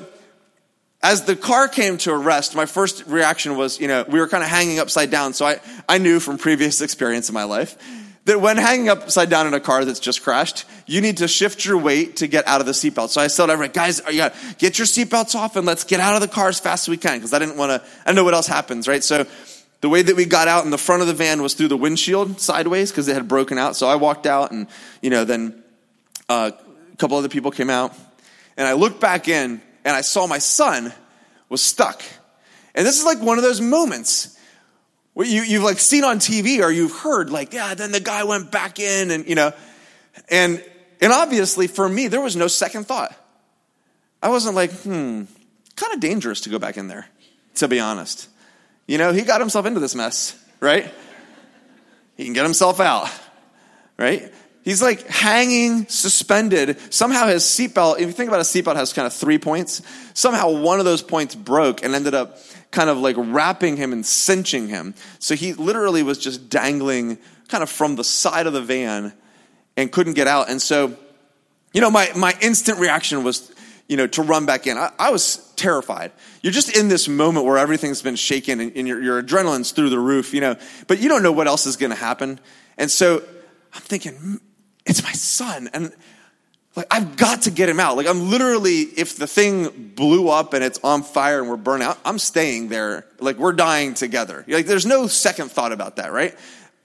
as 1.01 1.25
the 1.25 1.35
car 1.35 1.67
came 1.67 1.97
to 1.99 2.11
a 2.11 2.17
rest, 2.17 2.55
my 2.55 2.65
first 2.65 3.05
reaction 3.05 3.55
was, 3.55 3.79
you 3.79 3.87
know, 3.87 4.03
we 4.07 4.19
were 4.19 4.27
kind 4.27 4.43
of 4.43 4.49
hanging 4.49 4.79
upside 4.79 5.11
down. 5.11 5.33
So 5.33 5.45
I, 5.45 5.59
I 5.87 5.99
knew 5.99 6.19
from 6.19 6.37
previous 6.37 6.81
experience 6.81 7.29
in 7.29 7.33
my 7.33 7.43
life 7.43 7.77
that 8.25 8.41
when 8.41 8.57
hanging 8.57 8.89
upside 8.89 9.29
down 9.29 9.47
in 9.47 9.53
a 9.53 9.59
car 9.59 9.85
that's 9.85 10.01
just 10.01 10.21
crashed, 10.21 10.65
you 10.85 10.99
need 10.99 11.17
to 11.17 11.27
shift 11.27 11.63
your 11.63 11.77
weight 11.77 12.17
to 12.17 12.27
get 12.27 12.45
out 12.47 12.59
of 12.59 12.65
the 12.65 12.73
seatbelt. 12.73 13.09
So 13.09 13.21
I 13.21 13.27
told 13.27 13.49
everyone, 13.49 13.71
guys, 13.71 14.01
yeah, 14.11 14.35
get 14.57 14.77
your 14.77 14.87
seatbelts 14.87 15.33
off 15.33 15.55
and 15.55 15.65
let's 15.65 15.83
get 15.85 15.99
out 15.99 16.15
of 16.15 16.21
the 16.21 16.27
car 16.27 16.49
as 16.49 16.59
fast 16.59 16.85
as 16.85 16.89
we 16.89 16.97
can 16.97 17.19
because 17.19 17.33
I 17.33 17.39
didn't 17.39 17.57
want 17.57 17.81
to, 17.81 17.89
I 18.05 18.11
know 18.11 18.25
what 18.25 18.33
else 18.33 18.47
happens, 18.47 18.87
right? 18.87 19.03
So 19.03 19.25
the 19.79 19.89
way 19.89 20.01
that 20.01 20.15
we 20.15 20.25
got 20.25 20.47
out 20.47 20.65
in 20.65 20.71
the 20.71 20.77
front 20.77 21.03
of 21.03 21.07
the 21.07 21.13
van 21.13 21.41
was 21.41 21.53
through 21.53 21.69
the 21.69 21.77
windshield 21.77 22.41
sideways 22.41 22.91
because 22.91 23.07
it 23.07 23.13
had 23.13 23.27
broken 23.27 23.57
out. 23.57 23.75
So 23.75 23.87
I 23.87 23.95
walked 23.95 24.25
out 24.25 24.51
and, 24.51 24.67
you 25.01 25.09
know, 25.09 25.23
then 25.23 25.63
uh, 26.29 26.51
a 26.91 26.95
couple 26.97 27.17
other 27.17 27.29
people 27.29 27.51
came 27.51 27.69
out, 27.69 27.93
and 28.55 28.67
I 28.67 28.73
looked 28.73 28.99
back 28.99 29.27
in 29.27 29.61
and 29.85 29.95
I 29.95 30.01
saw 30.01 30.27
my 30.27 30.39
son 30.39 30.91
was 31.49 31.61
stuck. 31.61 32.03
And 32.75 32.85
this 32.85 32.99
is 32.99 33.05
like 33.05 33.21
one 33.21 33.37
of 33.37 33.43
those 33.43 33.61
moments 33.61 34.37
where 35.13 35.25
you, 35.25 35.41
you've 35.41 35.63
like 35.63 35.79
seen 35.79 36.03
on 36.03 36.19
TV 36.19 36.61
or 36.61 36.69
you've 36.69 36.91
heard 36.91 37.29
like, 37.29 37.53
yeah, 37.53 37.73
then 37.73 37.91
the 37.91 37.99
guy 37.99 38.23
went 38.23 38.51
back 38.51 38.79
in 38.79 39.11
and, 39.11 39.27
you 39.27 39.35
know, 39.35 39.51
and, 40.29 40.63
and 41.01 41.13
obviously 41.13 41.67
for 41.67 41.87
me, 41.87 42.07
there 42.07 42.21
was 42.21 42.35
no 42.35 42.47
second 42.47 42.85
thought. 42.85 43.15
I 44.21 44.29
wasn't 44.29 44.55
like, 44.55 44.71
hmm, 44.71 45.23
kind 45.75 45.93
of 45.93 45.99
dangerous 45.99 46.41
to 46.41 46.49
go 46.49 46.59
back 46.59 46.77
in 46.77 46.87
there, 46.87 47.07
to 47.55 47.67
be 47.67 47.79
honest. 47.79 48.27
You 48.87 48.97
know, 48.97 49.11
he 49.13 49.21
got 49.21 49.39
himself 49.39 49.65
into 49.65 49.79
this 49.79 49.95
mess, 49.95 50.37
right? 50.59 50.93
He 52.15 52.25
can 52.25 52.33
get 52.33 52.43
himself 52.43 52.79
out, 52.79 53.09
right? 53.97 54.33
He's 54.67 54.81
like 54.81 55.07
hanging, 55.07 55.87
suspended. 55.87 56.93
Somehow 56.93 57.27
his 57.27 57.43
seatbelt, 57.43 57.99
if 57.99 58.07
you 58.07 58.11
think 58.11 58.27
about 58.27 58.41
a 58.41 58.43
seatbelt, 58.43 58.75
has 58.75 58.91
kind 58.91 59.05
of 59.05 59.13
three 59.13 59.37
points. 59.37 59.81
Somehow 60.13 60.59
one 60.59 60.79
of 60.79 60.83
those 60.83 61.01
points 61.01 61.35
broke 61.35 61.85
and 61.85 61.95
ended 61.95 62.13
up 62.13 62.37
kind 62.69 62.89
of 62.89 62.97
like 62.97 63.15
wrapping 63.17 63.77
him 63.77 63.93
and 63.93 64.05
cinching 64.05 64.67
him. 64.67 64.93
So 65.19 65.35
he 65.35 65.53
literally 65.53 66.03
was 66.03 66.17
just 66.17 66.49
dangling 66.49 67.17
kind 67.47 67.63
of 67.63 67.69
from 67.69 67.95
the 67.95 68.03
side 68.03 68.45
of 68.45 68.51
the 68.51 68.61
van 68.61 69.13
and 69.77 69.89
couldn't 69.89 70.15
get 70.15 70.27
out. 70.27 70.49
And 70.49 70.61
so, 70.61 70.97
you 71.71 71.79
know, 71.79 71.89
my, 71.89 72.11
my 72.17 72.35
instant 72.41 72.77
reaction 72.79 73.23
was, 73.23 73.49
you 73.87 73.95
know, 73.95 74.07
to 74.07 74.21
run 74.21 74.45
back 74.45 74.67
in. 74.67 74.77
I, 74.77 74.91
I 74.99 75.11
was 75.11 75.49
terrified. 75.55 76.11
You're 76.41 76.51
just 76.51 76.75
in 76.75 76.89
this 76.89 77.07
moment 77.07 77.45
where 77.45 77.57
everything's 77.57 78.01
been 78.01 78.17
shaken 78.17 78.59
and, 78.59 78.75
and 78.75 78.85
your, 78.85 79.01
your 79.01 79.23
adrenaline's 79.23 79.71
through 79.71 79.91
the 79.91 79.99
roof, 79.99 80.33
you 80.33 80.41
know, 80.41 80.57
but 80.87 80.99
you 80.99 81.07
don't 81.07 81.23
know 81.23 81.31
what 81.31 81.47
else 81.47 81.65
is 81.65 81.77
going 81.77 81.91
to 81.91 81.97
happen. 81.97 82.41
And 82.77 82.91
so 82.91 83.23
I'm 83.73 83.81
thinking, 83.81 84.41
it's 84.87 85.03
my 85.03 85.11
son. 85.11 85.69
And 85.73 85.91
like, 86.75 86.87
I've 86.91 87.17
got 87.17 87.43
to 87.43 87.51
get 87.51 87.69
him 87.69 87.79
out. 87.79 87.97
Like, 87.97 88.07
I'm 88.07 88.29
literally, 88.29 88.81
if 88.81 89.17
the 89.17 89.27
thing 89.27 89.93
blew 89.95 90.29
up 90.29 90.53
and 90.53 90.63
it's 90.63 90.79
on 90.83 91.03
fire 91.03 91.39
and 91.39 91.49
we're 91.49 91.57
burning 91.57 91.87
out, 91.87 91.97
I'm 92.05 92.19
staying 92.19 92.69
there. 92.69 93.05
Like, 93.19 93.37
we're 93.37 93.53
dying 93.53 93.95
together. 93.95 94.45
Like, 94.47 94.67
there's 94.67 94.85
no 94.85 95.07
second 95.07 95.51
thought 95.51 95.71
about 95.71 95.95
that, 95.95 96.11
right? 96.11 96.35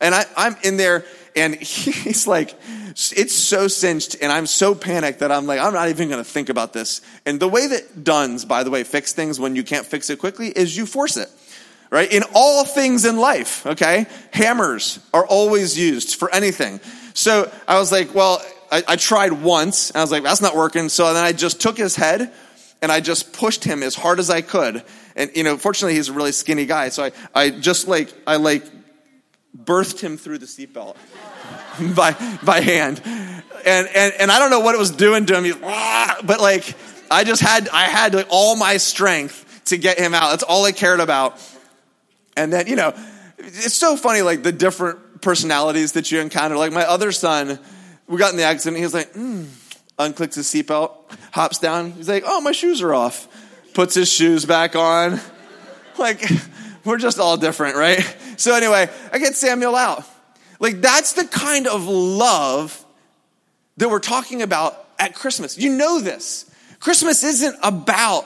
And 0.01 0.15
I, 0.15 0.25
I'm 0.37 0.57
in 0.65 0.79
there 0.79 1.05
and 1.37 1.55
he's 1.61 2.27
like, 2.27 2.55
it's 2.91 3.35
so 3.35 3.69
cinched 3.69 4.17
and 4.23 4.33
I'm 4.33 4.47
so 4.47 4.75
panicked 4.75 5.21
that 5.21 5.31
I'm 5.31 5.47
like, 5.47 5.61
I'm 5.61 5.75
not 5.75 5.89
even 5.91 6.09
going 6.09 6.25
to 6.25 6.29
think 6.29 6.49
about 6.49 6.73
this. 6.73 7.03
And 7.27 7.39
the 7.39 7.49
way 7.49 7.67
that 7.67 8.03
Duns, 8.03 8.45
by 8.45 8.63
the 8.65 8.71
way, 8.71 8.85
fix 8.85 9.13
things 9.13 9.39
when 9.39 9.57
you 9.57 9.63
can't 9.63 9.87
fix 9.87 10.09
it 10.11 10.19
quickly 10.19 10.49
is 10.49 10.77
you 10.77 10.87
force 10.87 11.17
it 11.17 11.31
right? 11.93 12.11
In 12.11 12.23
all 12.35 12.65
things 12.65 13.05
in 13.05 13.19
life, 13.19 13.67
okay? 13.67 14.07
Hammers 14.33 14.99
are 15.13 15.27
always 15.27 15.79
used 15.79 16.15
for 16.15 16.35
anything. 16.35 16.81
So 17.13 17.53
I 17.69 17.79
was 17.79 17.93
like, 17.93 18.15
well, 18.15 18.43
I, 18.71 18.83
I 18.89 18.97
tried 18.97 19.35
once, 19.35 19.91
and 19.91 19.99
I 19.99 20.01
was 20.01 20.11
like, 20.11 20.23
that's 20.23 20.41
not 20.41 20.57
working. 20.57 20.89
So 20.89 21.13
then 21.13 21.23
I 21.23 21.33
just 21.33 21.61
took 21.61 21.77
his 21.77 21.95
head 21.95 22.33
and 22.81 22.91
I 22.91 23.01
just 23.01 23.35
pushed 23.35 23.63
him 23.63 23.83
as 23.83 23.95
hard 23.95 24.19
as 24.19 24.31
I 24.31 24.41
could. 24.41 24.83
And, 25.15 25.31
you 25.37 25.45
know, 25.45 25.59
fortunately, 25.59 25.95
he's 25.95 26.09
a 26.09 26.15
really 26.15 26.33
skinny 26.33 26.65
guy. 26.65 26.89
So 26.89 27.05
I, 27.05 27.13
I 27.35 27.51
just 27.51 27.87
like, 27.87 28.11
I 28.27 28.37
like 28.37 28.65
birthed 29.55 30.01
him 30.01 30.17
through 30.17 30.39
the 30.39 30.47
seatbelt 30.47 30.97
by, 31.95 32.13
by 32.43 32.61
hand. 32.61 33.03
And, 33.05 33.87
and, 33.95 34.15
and 34.19 34.33
I 34.33 34.39
don't 34.39 34.51
know 34.51 34.61
what 34.61 34.75
it 34.75 34.79
was 34.79 34.91
doing 34.91 35.27
to 35.27 35.37
him. 35.37 35.45
He, 35.45 35.53
ah, 35.63 36.21
but 36.25 36.41
like, 36.41 36.75
I 37.11 37.25
just 37.25 37.43
had, 37.43 37.69
I 37.69 37.83
had 37.83 38.15
like 38.15 38.29
all 38.31 38.57
my 38.57 38.79
strength 38.79 39.65
to 39.67 39.77
get 39.77 39.99
him 39.99 40.15
out. 40.15 40.31
That's 40.31 40.43
all 40.43 40.65
I 40.65 40.73
cared 40.73 40.99
about. 40.99 41.39
And 42.37 42.53
then, 42.53 42.67
you 42.67 42.77
know, 42.77 42.95
it's 43.39 43.75
so 43.75 43.97
funny, 43.97 44.23
like 44.23 44.43
the 44.43 44.53
different 44.53 45.21
personalities 45.21 45.93
that 45.93 46.11
you 46.11 46.21
encounter. 46.21 46.57
Like 46.57 46.73
my 46.73 46.85
other 46.85 47.13
son, 47.13 47.59
we 48.07 48.19
got 48.19 48.31
in 48.31 48.37
the 48.37 48.45
accident. 48.45 48.77
He 48.77 48.83
was 48.83 48.95
like, 48.95 49.13
mm, 49.13 49.47
unclicks 49.99 50.35
his 50.35 50.47
seatbelt, 50.47 50.93
hops 51.33 51.59
down. 51.59 51.93
He's 51.93 52.09
like, 52.09 52.25
oh, 52.27 52.41
my 52.41 52.53
shoes 52.53 52.83
are 52.83 52.95
off. 52.95 53.29
Puts 53.75 53.95
his 53.95 54.11
shoes 54.11 54.45
back 54.45 54.77
on. 54.77 55.21
Like, 55.99 56.25
we're 56.87 56.97
just 56.97 57.19
all 57.19 57.37
different, 57.37 57.77
right? 57.77 58.01
So 58.39 58.57
anyway, 58.57 58.89
I 59.13 59.19
get 59.19 59.37
Samuel 59.37 59.77
out. 59.77 60.05
Like, 60.59 60.81
that's 60.81 61.13
the 61.13 61.27
kind 61.27 61.67
of 61.67 61.87
love 61.87 62.83
that 63.77 63.91
we're 63.91 64.01
talking 64.01 64.41
about 64.41 64.89
at 64.99 65.15
Christmas. 65.15 65.59
You 65.59 65.77
know 65.77 66.01
this. 66.01 66.51
Christmas 66.81 67.23
isn't 67.23 67.57
about 67.63 68.25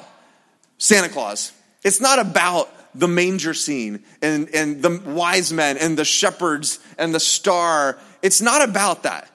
Santa 0.79 1.09
Claus. 1.09 1.53
It's 1.83 2.01
not 2.01 2.21
about 2.21 2.71
the 2.99 3.09
manger 3.09 3.55
scene 3.55 4.03
and, 4.23 4.49
and 4.55 4.83
the 4.83 5.01
wise 5.05 5.53
men 5.53 5.77
and 5.79 5.99
the 5.99 6.05
shepherds 6.05 6.79
and 6.99 7.15
the 7.15 7.21
star. 7.21 7.99
It's 8.23 8.41
not 8.41 8.63
about 8.63 9.03
that. 9.05 9.31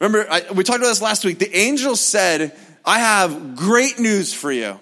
Remember, 0.00 0.26
I, 0.30 0.42
we 0.52 0.64
talked 0.64 0.78
about 0.78 0.88
this 0.88 1.02
last 1.02 1.24
week. 1.24 1.38
The 1.38 1.56
angel 1.56 1.96
said, 1.96 2.56
I 2.84 2.98
have 2.98 3.56
great 3.56 3.98
news 3.98 4.34
for 4.34 4.50
you. 4.50 4.80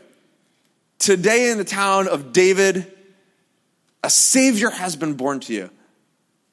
Today 0.99 1.50
in 1.50 1.59
the 1.59 1.65
town 1.65 2.09
of 2.09 2.33
David, 2.33 2.91
a 4.03 4.11
Savior 4.11 4.71
has 4.71 4.97
been 4.97 5.15
born 5.15 5.41
to 5.41 5.53
you. 5.53 5.71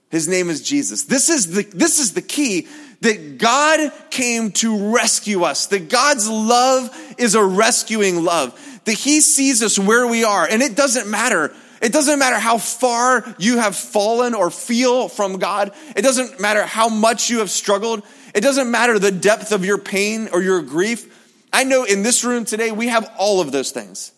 His 0.10 0.28
name 0.28 0.50
is 0.50 0.62
Jesus. 0.62 1.04
This 1.04 1.30
is 1.30 1.52
the, 1.54 1.64
this 1.64 2.00
is 2.00 2.14
the 2.14 2.22
key 2.22 2.68
that 3.02 3.38
God 3.38 3.92
came 4.10 4.52
to 4.52 4.94
rescue 4.94 5.44
us, 5.44 5.68
that 5.68 5.90
God's 5.90 6.30
love 6.30 6.90
is 7.18 7.36
a 7.36 7.44
rescuing 7.44 8.24
love, 8.24 8.77
that 8.88 8.94
He 8.94 9.20
sees 9.20 9.62
us 9.62 9.78
where 9.78 10.08
we 10.08 10.24
are. 10.24 10.48
And 10.48 10.62
it 10.62 10.76
doesn't 10.76 11.10
matter. 11.10 11.54
It 11.82 11.92
doesn't 11.92 12.18
matter 12.18 12.40
how 12.40 12.58
far 12.58 13.36
you 13.38 13.58
have 13.58 13.76
fallen 13.76 14.34
or 14.34 14.50
feel 14.50 15.10
from 15.10 15.40
God. 15.40 15.74
It 15.96 16.04
doesn't 16.04 16.40
matter 16.40 16.64
how 16.64 16.88
much 16.88 17.30
you 17.30 17.40
have 17.40 17.52
struggled. 17.52 18.02
It 18.34 18.42
doesn't 18.42 18.72
matter 18.72 18.98
the 18.98 19.12
depth 19.12 19.52
of 19.52 19.66
your 19.66 19.78
pain 19.78 20.30
or 20.32 20.42
your 20.42 20.62
grief. 20.62 21.14
I 21.52 21.66
know 21.66 21.84
in 21.84 22.02
this 22.02 22.24
room 22.24 22.46
today, 22.46 22.72
we 22.72 22.88
have 22.88 23.12
all 23.18 23.42
of 23.42 23.52
those 23.52 23.72
things. 23.72 24.14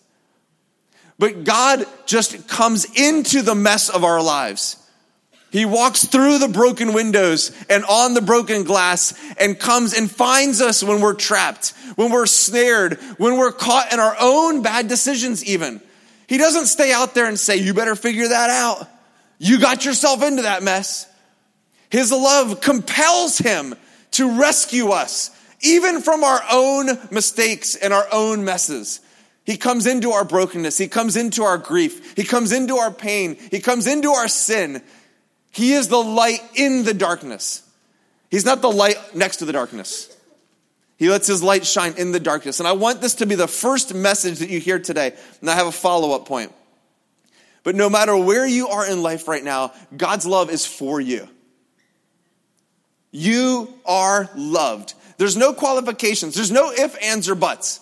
But 1.18 1.44
God 1.44 1.86
just 2.06 2.48
comes 2.48 2.86
into 2.96 3.42
the 3.42 3.56
mess 3.56 3.90
of 3.90 4.04
our 4.04 4.22
lives. 4.22 4.79
He 5.52 5.66
walks 5.66 6.06
through 6.06 6.38
the 6.38 6.48
broken 6.48 6.94
windows 6.94 7.52
and 7.70 7.84
on 7.86 8.14
the 8.14 8.22
broken 8.22 8.64
glass 8.64 9.14
and 9.38 9.58
comes 9.58 9.96
and 9.96 10.10
finds 10.10 10.62
us 10.62 10.84
when 10.84 11.02
we're 11.02 11.16
trapped, 11.16 11.74
when 11.96 12.12
we're 12.12 12.28
snared, 12.28 13.00
when 13.18 13.38
we're 13.38 13.52
caught 13.52 13.92
in 13.92 14.00
our 14.00 14.16
own 14.20 14.62
bad 14.62 14.88
decisions, 14.88 15.44
even. 15.44 15.82
He 16.28 16.38
doesn't 16.38 16.68
stay 16.68 16.94
out 16.94 17.16
there 17.16 17.26
and 17.26 17.40
say, 17.40 17.56
You 17.58 17.74
better 17.74 17.96
figure 17.96 18.28
that 18.28 18.50
out. 18.52 18.88
You 19.40 19.60
got 19.60 19.86
yourself 19.86 20.22
into 20.22 20.44
that 20.44 20.62
mess. 20.62 21.08
His 21.90 22.12
love 22.12 22.62
compels 22.62 23.40
him 23.40 23.74
to 24.12 24.40
rescue 24.40 24.90
us, 24.90 25.32
even 25.62 26.02
from 26.02 26.24
our 26.24 26.42
own 26.52 26.90
mistakes 27.10 27.76
and 27.76 27.92
our 27.92 28.08
own 28.12 28.46
messes. 28.46 29.00
He 29.46 29.58
comes 29.58 29.88
into 29.88 30.12
our 30.12 30.26
brokenness. 30.26 30.78
He 30.78 30.88
comes 30.88 31.16
into 31.18 31.42
our 31.42 31.58
grief. 31.58 32.16
He 32.16 32.24
comes 32.24 32.52
into 32.52 32.76
our 32.76 32.92
pain. 32.92 33.36
He 33.50 33.60
comes 33.60 33.88
into 33.88 34.12
our 34.12 34.28
sin 34.28 34.84
he 35.52 35.74
is 35.74 35.88
the 35.88 35.98
light 35.98 36.42
in 36.56 36.84
the 36.84 36.94
darkness. 36.94 37.64
He's 38.30 38.46
not 38.46 38.62
the 38.62 38.72
light 38.72 38.98
next 39.16 39.38
to 39.38 39.46
the 39.46 39.54
darkness. 39.54 40.16
He 40.98 41.10
lets 41.10 41.28
his 41.28 41.42
light 41.42 41.66
shine 41.66 41.94
in 41.98 42.12
the 42.12 42.20
darkness. 42.20 42.60
And 42.60 42.68
I 42.68 42.74
want 42.74 43.02
this 43.02 43.16
to 43.16 43.26
be 43.26 43.36
the 43.36 43.48
first 43.48 43.94
message 43.94 44.40
that 44.40 44.50
you 44.50 44.60
hear 44.60 44.80
today. 44.80 45.14
And 45.40 45.50
I 45.50 45.56
have 45.56 45.68
a 45.68 45.72
follow 45.72 46.12
up 46.12 46.28
point. 46.28 46.54
But 47.64 47.76
no 47.76 47.90
matter 47.90 48.16
where 48.16 48.46
you 48.46 48.68
are 48.68 48.88
in 48.90 49.02
life 49.02 49.28
right 49.28 49.44
now, 49.44 49.74
God's 49.96 50.26
love 50.26 50.50
is 50.50 50.66
for 50.66 51.00
you. 51.00 51.28
You 53.12 53.74
are 53.86 54.30
loved. 54.36 54.94
There's 55.18 55.36
no 55.36 55.54
qualifications, 55.54 56.36
there's 56.36 56.52
no 56.52 56.72
ifs, 56.72 56.96
ands, 56.96 57.28
or 57.28 57.36
buts. 57.36 57.80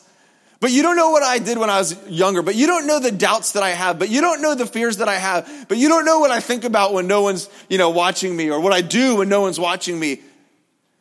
But 0.59 0.71
you 0.71 0.81
don't 0.81 0.95
know 0.95 1.11
what 1.11 1.21
I 1.21 1.37
did 1.37 1.57
when 1.57 1.69
I 1.69 1.77
was 1.77 1.95
younger. 2.07 2.41
But 2.41 2.55
you 2.55 2.65
don't 2.65 2.87
know 2.87 2.99
the 2.99 3.11
doubts 3.11 3.51
that 3.51 3.63
I 3.63 3.69
have. 3.69 3.99
But 3.99 4.09
you 4.09 4.21
don't 4.21 4.41
know 4.41 4.55
the 4.55 4.65
fears 4.65 4.97
that 4.97 5.07
I 5.07 5.15
have. 5.15 5.65
But 5.67 5.77
you 5.77 5.87
don't 5.87 6.03
know 6.03 6.19
what 6.19 6.31
I 6.31 6.39
think 6.39 6.63
about 6.63 6.93
when 6.93 7.05
no 7.05 7.21
one's, 7.21 7.47
you 7.69 7.77
know, 7.77 7.91
watching 7.91 8.35
me 8.35 8.49
or 8.49 8.59
what 8.59 8.73
I 8.73 8.81
do 8.81 9.17
when 9.17 9.29
no 9.29 9.41
one's 9.41 9.59
watching 9.59 9.99
me. 9.99 10.21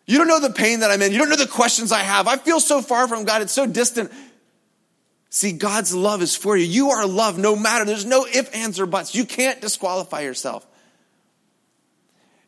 You 0.04 0.18
don't 0.18 0.28
know 0.28 0.40
the 0.40 0.50
pain 0.50 0.80
that 0.80 0.90
I'm 0.90 1.00
in. 1.00 1.12
You 1.12 1.18
don't 1.18 1.30
know 1.30 1.36
the 1.36 1.46
questions 1.46 1.90
I 1.90 2.00
have. 2.00 2.28
I 2.28 2.36
feel 2.36 2.60
so 2.60 2.82
far 2.82 3.08
from 3.08 3.24
God. 3.24 3.42
It's 3.42 3.52
so 3.52 3.66
distant. 3.66 4.12
See, 5.30 5.52
God's 5.52 5.94
love 5.94 6.22
is 6.22 6.36
for 6.36 6.56
you. 6.56 6.64
You 6.64 6.90
are 6.90 7.06
loved 7.06 7.38
no 7.38 7.56
matter. 7.56 7.84
There's 7.84 8.04
no 8.04 8.26
if, 8.26 8.54
ands, 8.54 8.78
or 8.78 8.86
buts. 8.86 9.14
You 9.14 9.24
can't 9.24 9.60
disqualify 9.60 10.20
yourself. 10.20 10.66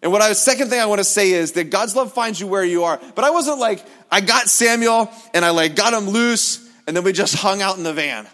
And 0.03 0.13
what 0.13 0.23
I, 0.23 0.33
second 0.35 0.69
thing 0.69 0.79
I 0.79 0.87
want 0.87 1.01
to 1.01 1.05
say 1.05 1.33
is 1.33 1.53
that 1.53 1.71
God's 1.71 1.97
love 1.97 2.13
finds 2.13 2.39
you 2.39 2.47
where 2.47 2.63
you 2.63 2.85
are. 2.85 3.01
But 3.15 3.25
I 3.25 3.31
wasn't 3.31 3.59
like, 3.59 3.85
I 4.11 4.21
got 4.21 4.49
Samuel 4.49 5.11
and 5.35 5.45
I 5.45 5.51
like 5.51 5.75
got 5.75 5.95
him 5.95 6.11
loose 6.11 6.68
and 6.89 6.97
then 6.97 7.05
we 7.05 7.13
just 7.13 7.35
hung 7.35 7.61
out 7.61 7.77
in 7.77 7.83
the 7.83 7.93
van. 7.93 8.27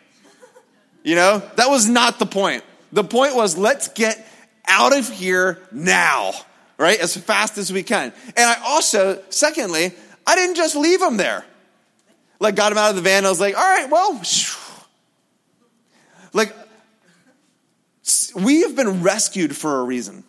You 1.03 1.17
know, 1.17 1.43
that 1.57 1.69
was 1.69 1.89
not 1.89 2.21
the 2.21 2.25
point. 2.25 2.63
The 2.93 3.03
point 3.03 3.35
was 3.35 3.59
let's 3.59 3.89
get 3.89 4.25
out 4.65 4.97
of 4.97 5.11
here 5.11 5.59
now, 5.73 6.35
right? 6.79 6.99
As 7.01 7.17
fast 7.17 7.59
as 7.59 7.73
we 7.73 7.83
can. 7.83 8.13
And 8.29 8.49
I 8.49 8.63
also, 8.65 9.21
secondly, 9.29 9.93
I 10.25 10.37
didn't 10.37 10.55
just 10.55 10.77
leave 10.77 11.03
him 11.03 11.17
there. 11.17 11.45
Like, 12.39 12.55
got 12.55 12.71
him 12.71 12.79
out 12.79 12.91
of 12.91 12.97
the 12.97 13.03
van. 13.03 13.27
I 13.27 13.29
was 13.29 13.41
like, 13.41 13.57
all 13.57 13.61
right, 13.61 13.91
well, 13.91 14.23
like, 16.33 16.55
we 18.37 18.61
have 18.61 18.77
been 18.77 19.03
rescued 19.03 19.57
for 19.57 19.81
a 19.81 19.83
reason. 19.83 20.23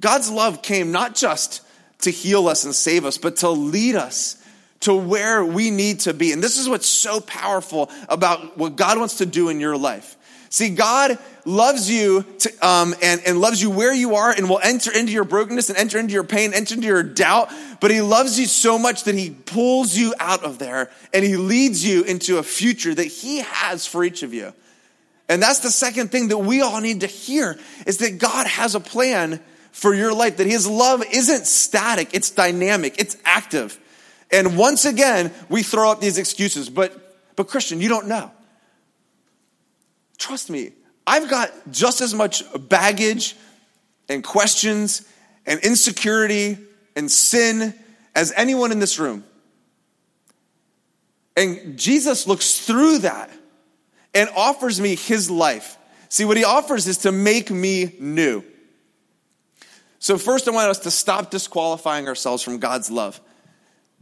God's 0.00 0.28
love 0.28 0.60
came 0.60 0.90
not 0.90 1.14
just 1.14 1.62
to 2.00 2.10
heal 2.10 2.48
us 2.48 2.64
and 2.64 2.74
save 2.74 3.04
us, 3.04 3.16
but 3.16 3.36
to 3.36 3.50
lead 3.50 3.94
us 3.94 4.43
to 4.80 4.94
where 4.94 5.44
we 5.44 5.70
need 5.70 6.00
to 6.00 6.12
be. 6.12 6.32
And 6.32 6.42
this 6.42 6.58
is 6.58 6.68
what's 6.68 6.88
so 6.88 7.20
powerful 7.20 7.90
about 8.08 8.58
what 8.58 8.76
God 8.76 8.98
wants 8.98 9.18
to 9.18 9.26
do 9.26 9.48
in 9.48 9.60
your 9.60 9.76
life. 9.76 10.16
See, 10.54 10.68
God 10.68 11.18
loves 11.44 11.90
you 11.90 12.22
to, 12.22 12.50
um, 12.64 12.94
and, 13.02 13.20
and 13.26 13.40
loves 13.40 13.60
you 13.60 13.70
where 13.70 13.92
you 13.92 14.14
are 14.14 14.30
and 14.30 14.48
will 14.48 14.60
enter 14.62 14.96
into 14.96 15.10
your 15.10 15.24
brokenness 15.24 15.68
and 15.68 15.76
enter 15.76 15.98
into 15.98 16.14
your 16.14 16.22
pain, 16.22 16.54
enter 16.54 16.76
into 16.76 16.86
your 16.86 17.02
doubt. 17.02 17.50
But 17.80 17.90
He 17.90 18.00
loves 18.00 18.38
you 18.38 18.46
so 18.46 18.78
much 18.78 19.02
that 19.04 19.16
He 19.16 19.30
pulls 19.30 19.96
you 19.96 20.14
out 20.20 20.44
of 20.44 20.60
there 20.60 20.92
and 21.12 21.24
He 21.24 21.36
leads 21.36 21.84
you 21.84 22.04
into 22.04 22.38
a 22.38 22.44
future 22.44 22.94
that 22.94 23.06
He 23.06 23.38
has 23.38 23.84
for 23.84 24.04
each 24.04 24.22
of 24.22 24.32
you. 24.32 24.52
And 25.28 25.42
that's 25.42 25.58
the 25.58 25.72
second 25.72 26.12
thing 26.12 26.28
that 26.28 26.38
we 26.38 26.60
all 26.60 26.80
need 26.80 27.00
to 27.00 27.08
hear 27.08 27.58
is 27.84 27.98
that 27.98 28.18
God 28.18 28.46
has 28.46 28.76
a 28.76 28.80
plan 28.80 29.40
for 29.72 29.92
your 29.92 30.14
life, 30.14 30.36
that 30.36 30.46
His 30.46 30.68
love 30.68 31.02
isn't 31.12 31.48
static, 31.48 32.10
it's 32.12 32.30
dynamic, 32.30 32.94
it's 32.98 33.16
active. 33.24 33.76
And 34.34 34.58
once 34.58 34.84
again, 34.84 35.32
we 35.48 35.62
throw 35.62 35.92
up 35.92 36.00
these 36.00 36.18
excuses. 36.18 36.68
But, 36.68 37.36
but 37.36 37.46
Christian, 37.46 37.80
you 37.80 37.88
don't 37.88 38.08
know. 38.08 38.32
Trust 40.18 40.50
me, 40.50 40.72
I've 41.06 41.30
got 41.30 41.52
just 41.70 42.00
as 42.00 42.14
much 42.14 42.42
baggage 42.68 43.36
and 44.08 44.24
questions 44.24 45.08
and 45.46 45.60
insecurity 45.60 46.58
and 46.96 47.08
sin 47.08 47.74
as 48.16 48.32
anyone 48.36 48.72
in 48.72 48.80
this 48.80 48.98
room. 48.98 49.24
And 51.36 51.78
Jesus 51.78 52.26
looks 52.26 52.58
through 52.58 52.98
that 52.98 53.30
and 54.14 54.28
offers 54.36 54.80
me 54.80 54.96
his 54.96 55.30
life. 55.30 55.76
See, 56.08 56.24
what 56.24 56.36
he 56.36 56.44
offers 56.44 56.88
is 56.88 56.98
to 56.98 57.12
make 57.12 57.52
me 57.52 57.94
new. 58.00 58.42
So, 60.00 60.18
first, 60.18 60.48
I 60.48 60.50
want 60.50 60.70
us 60.70 60.80
to 60.80 60.90
stop 60.90 61.30
disqualifying 61.30 62.08
ourselves 62.08 62.42
from 62.42 62.58
God's 62.58 62.90
love. 62.90 63.20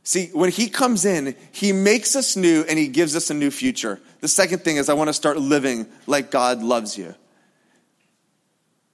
See, 0.04 0.28
when 0.32 0.50
he 0.50 0.68
comes 0.68 1.04
in, 1.04 1.36
he 1.52 1.72
makes 1.72 2.16
us 2.16 2.36
new 2.36 2.64
and 2.68 2.78
he 2.78 2.88
gives 2.88 3.14
us 3.14 3.30
a 3.30 3.34
new 3.34 3.50
future. 3.50 4.00
The 4.20 4.28
second 4.28 4.60
thing 4.60 4.76
is, 4.76 4.88
I 4.88 4.94
want 4.94 5.08
to 5.08 5.14
start 5.14 5.38
living 5.38 5.86
like 6.06 6.30
God 6.30 6.62
loves 6.62 6.98
you. 6.98 7.14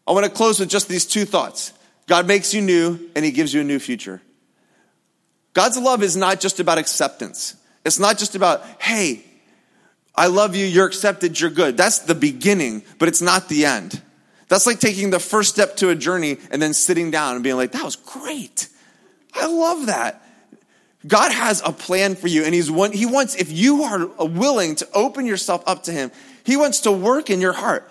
I 0.07 0.13
want 0.13 0.25
to 0.25 0.31
close 0.33 0.61
with 0.61 0.69
just 0.69 0.89
these 0.89 1.05
two 1.05 1.25
thoughts 1.25 1.73
God 2.07 2.27
makes 2.27 2.55
you 2.55 2.63
new 2.63 2.99
and 3.15 3.25
he 3.25 3.31
gives 3.31 3.53
you 3.53 3.61
a 3.61 3.65
new 3.65 3.79
future. 3.79 4.23
God's 5.53 5.79
love 5.79 6.03
is 6.03 6.17
not 6.17 6.41
just 6.41 6.61
about 6.61 6.79
acceptance, 6.79 7.57
it's 7.85 7.99
not 7.99 8.19
just 8.19 8.35
about, 8.35 8.65
hey, 8.81 9.25
I 10.15 10.27
love 10.27 10.57
you, 10.57 10.67
you're 10.67 10.87
accepted, 10.87 11.41
you're 11.41 11.51
good. 11.51 11.77
That's 11.77 12.01
the 12.01 12.15
beginning, 12.15 12.83
but 12.99 13.09
it's 13.09 13.23
not 13.23 13.49
the 13.49 13.67
end. 13.67 14.03
That's 14.49 14.67
like 14.67 14.81
taking 14.81 15.11
the 15.11 15.21
first 15.21 15.51
step 15.51 15.77
to 15.77 15.91
a 15.91 15.95
journey 15.95 16.39
and 16.51 16.61
then 16.61 16.75
sitting 16.75 17.11
down 17.11 17.35
and 17.35 17.45
being 17.45 17.57
like, 17.57 17.73
that 17.73 17.85
was 17.85 17.97
great. 17.97 18.69
I 19.35 19.47
love 19.47 19.87
that. 19.87 20.23
God 21.07 21.31
has 21.31 21.63
a 21.65 21.73
plan 21.73 22.17
for 22.17 22.27
you, 22.27 22.45
and 22.45 22.55
He's 22.55 22.71
one, 22.71 22.93
He 22.93 23.07
wants, 23.07 23.37
if 23.37 23.53
you 23.53 23.85
are 23.85 24.07
willing 24.25 24.75
to 24.77 24.89
open 24.93 25.27
yourself 25.27 25.63
up 25.67 25.85
to 25.85 25.93
Him, 25.93 26.11
He 26.45 26.57
wants 26.57 26.81
to 26.81 26.93
work 26.93 27.31
in 27.31 27.41
your 27.41 27.53
heart. 27.53 27.89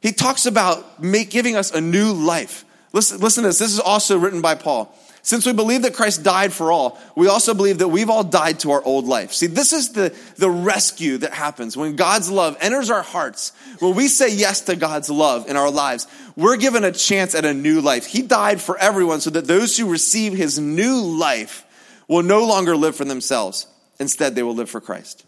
He 0.00 0.12
talks 0.12 0.46
about 0.46 1.02
make, 1.02 1.30
giving 1.30 1.56
us 1.56 1.72
a 1.72 1.80
new 1.80 2.12
life. 2.12 2.64
Listen, 2.92 3.18
listen 3.18 3.42
to 3.42 3.48
this. 3.50 3.58
This 3.58 3.72
is 3.72 3.80
also 3.80 4.18
written 4.18 4.40
by 4.40 4.54
Paul. 4.54 4.94
Since 5.20 5.44
we 5.44 5.52
believe 5.52 5.82
that 5.82 5.92
Christ 5.92 6.22
died 6.22 6.54
for 6.54 6.72
all, 6.72 6.98
we 7.14 7.28
also 7.28 7.52
believe 7.52 7.78
that 7.78 7.88
we've 7.88 8.08
all 8.08 8.24
died 8.24 8.60
to 8.60 8.70
our 8.70 8.82
old 8.82 9.06
life. 9.06 9.34
See, 9.34 9.46
this 9.46 9.74
is 9.74 9.92
the, 9.92 10.16
the 10.36 10.48
rescue 10.48 11.18
that 11.18 11.34
happens 11.34 11.76
when 11.76 11.96
God's 11.96 12.30
love 12.30 12.56
enters 12.60 12.88
our 12.88 13.02
hearts. 13.02 13.52
When 13.80 13.94
we 13.94 14.08
say 14.08 14.34
yes 14.34 14.62
to 14.62 14.76
God's 14.76 15.10
love 15.10 15.46
in 15.46 15.56
our 15.56 15.70
lives, 15.70 16.06
we're 16.34 16.56
given 16.56 16.82
a 16.82 16.92
chance 16.92 17.34
at 17.34 17.44
a 17.44 17.52
new 17.52 17.82
life. 17.82 18.06
He 18.06 18.22
died 18.22 18.58
for 18.60 18.78
everyone 18.78 19.20
so 19.20 19.28
that 19.30 19.46
those 19.46 19.76
who 19.76 19.90
receive 19.90 20.32
his 20.32 20.58
new 20.58 20.98
life 21.02 21.66
will 22.08 22.22
no 22.22 22.44
longer 22.44 22.76
live 22.76 22.96
for 22.96 23.04
themselves. 23.04 23.66
Instead, 24.00 24.34
they 24.34 24.42
will 24.42 24.54
live 24.54 24.70
for 24.70 24.80
Christ. 24.80 25.24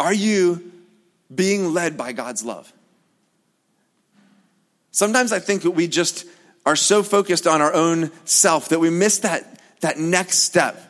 Are 0.00 0.14
you 0.14 0.72
being 1.32 1.74
led 1.74 1.96
by 1.96 2.12
God's 2.12 2.44
love? 2.44 2.72
Sometimes 4.90 5.32
I 5.32 5.38
think 5.38 5.62
that 5.62 5.72
we 5.72 5.86
just 5.86 6.24
are 6.64 6.76
so 6.76 7.02
focused 7.02 7.46
on 7.46 7.60
our 7.60 7.72
own 7.72 8.10
self 8.24 8.70
that 8.70 8.80
we 8.80 8.90
miss 8.90 9.18
that, 9.18 9.60
that 9.80 9.98
next 9.98 10.38
step. 10.38 10.84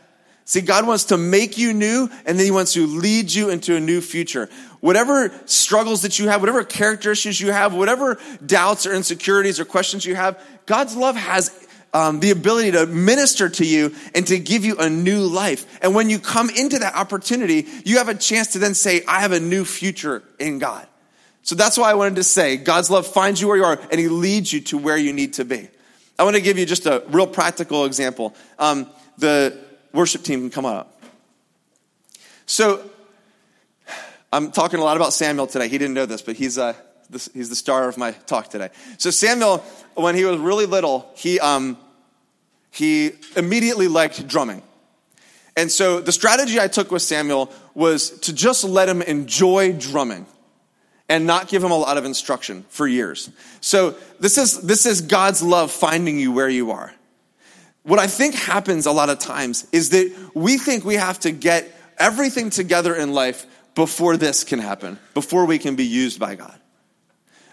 See, 0.45 0.63
God 0.63 0.87
wants 0.87 1.05
to 1.05 1.19
make 1.19 1.59
you 1.59 1.75
new 1.75 2.09
and 2.25 2.39
then 2.39 2.45
He 2.47 2.51
wants 2.51 2.73
to 2.73 2.87
lead 2.87 3.33
you 3.33 3.51
into 3.51 3.77
a 3.77 3.81
new 3.81 4.01
future. 4.01 4.49
Whatever 4.81 5.31
struggles 5.45 6.03
that 6.03 6.19
you 6.19 6.29
have, 6.29 6.41
whatever 6.41 6.65
character 6.65 7.13
issues 7.13 7.41
you 7.41 7.53
have, 7.53 7.75
whatever 7.75 8.19
doubts 8.45 8.87
or 8.87 8.95
insecurities 8.95 9.61
or 9.61 9.65
questions 9.65 10.07
you 10.07 10.15
have, 10.15 10.43
God's 10.65 10.97
love 10.97 11.17
has 11.17 11.51
um, 11.93 12.21
the 12.21 12.31
ability 12.31 12.73
to 12.73 12.87
minister 12.87 13.49
to 13.49 13.65
you 13.65 13.95
and 14.15 14.27
to 14.27 14.39
give 14.39 14.65
you 14.65 14.77
a 14.79 14.91
new 14.91 15.21
life. 15.21 15.67
And 15.83 15.95
when 15.95 16.11
you 16.11 16.19
come 16.19 16.51
into 16.51 16.79
that 16.81 16.95
opportunity, 16.95 17.67
you 17.85 17.99
have 17.99 18.09
a 18.09 18.15
chance 18.15 18.53
to 18.53 18.59
then 18.59 18.75
say, 18.75 19.03
I 19.07 19.21
have 19.21 19.33
a 19.33 19.41
new 19.41 19.65
future 19.65 20.23
in 20.39 20.59
God. 20.59 20.87
So 21.43 21.55
that's 21.55 21.79
why 21.79 21.91
I 21.91 21.95
wanted 21.95 22.17
to 22.17 22.25
say 22.25 22.57
God's 22.57 22.91
love 22.91 23.07
finds 23.07 23.41
you 23.41 23.49
where 23.49 23.57
you 23.57 23.65
are 23.65 23.81
and 23.91 23.99
He 23.99 24.09
leads 24.09 24.53
you 24.53 24.61
to 24.63 24.79
where 24.79 24.99
you 24.99 25.13
need 25.13 25.35
to 25.35 25.45
be. 25.45 25.69
I 26.19 26.25
want 26.25 26.37
to 26.37 26.43
give 26.43 26.59
you 26.59 26.67
just 26.67 26.85
a 26.87 27.03
real 27.09 27.27
practical 27.27 27.85
example. 27.85 28.35
Um, 28.59 28.91
the 29.17 29.57
worship 29.93 30.23
team 30.23 30.41
can 30.41 30.51
come 30.51 30.67
on 30.67 30.77
up. 30.77 31.01
So 32.45 32.83
I'm 34.33 34.51
talking 34.51 34.81
a 34.81 34.85
lot 34.85 34.97
about 34.97 35.13
Samuel 35.13 35.47
today. 35.47 35.69
He 35.69 35.79
didn't 35.79 35.95
know 35.95 36.07
this, 36.07 36.23
but 36.23 36.37
he's, 36.37 36.59
uh, 36.59 36.75
this, 37.11 37.29
he's 37.33 37.49
the 37.49 37.57
star 37.57 37.89
of 37.89 37.97
my 37.97 38.13
talk 38.13 38.51
today. 38.51 38.71
So 38.99 39.11
Samuel, 39.11 39.59
when 39.95 40.15
he 40.15 40.25
was 40.25 40.39
really 40.39 40.67
little, 40.67 41.11
he, 41.15 41.41
um, 41.41 41.79
he 42.71 43.13
immediately 43.37 43.89
liked 43.89 44.27
drumming. 44.29 44.63
And 45.57 45.73
so 45.73 46.01
the 46.01 46.13
strategy 46.13 46.61
I 46.61 46.69
took 46.69 46.91
with 46.91 47.03
Samuel 47.03 47.53
was 47.75 48.11
to 48.21 48.33
just 48.33 48.63
let 48.63 48.89
him 48.89 49.03
enjoy 49.03 49.73
drumming 49.73 50.27
and 51.09 51.27
not 51.27 51.49
give 51.49 51.65
him 51.65 51.71
a 51.71 51.77
lot 51.77 51.97
of 51.97 52.05
instruction 52.05 52.65
for 52.69 52.87
years. 52.87 53.31
So 53.61 53.97
this 54.21 54.39
is, 54.39 54.61
this 54.61 54.87
is 54.87 55.01
God's 55.01 55.43
love 55.43 55.73
finding 55.73 56.19
you 56.19 56.31
where 56.31 56.49
you 56.49 56.71
are. 56.71 56.95
What 57.83 57.99
I 57.99 58.07
think 58.07 58.35
happens 58.35 58.85
a 58.87 58.93
lot 58.93 59.09
of 59.09 59.19
times 59.19 59.67
is 59.73 59.91
that 59.91 60.15
we 60.35 60.59
think 60.59 60.85
we 60.85 60.95
have 60.95 61.19
to 61.21 61.31
get 61.31 61.75
everything 61.97 62.51
together 62.51 62.95
in 62.95 63.15
life 63.15 63.47
before 63.75 64.17
this 64.17 64.45
can 64.45 64.59
happen, 64.59 64.99
before 65.15 65.47
we 65.47 65.59
can 65.59 65.75
be 65.75 65.87
used 65.87 66.21
by 66.21 66.35
God. 66.35 66.59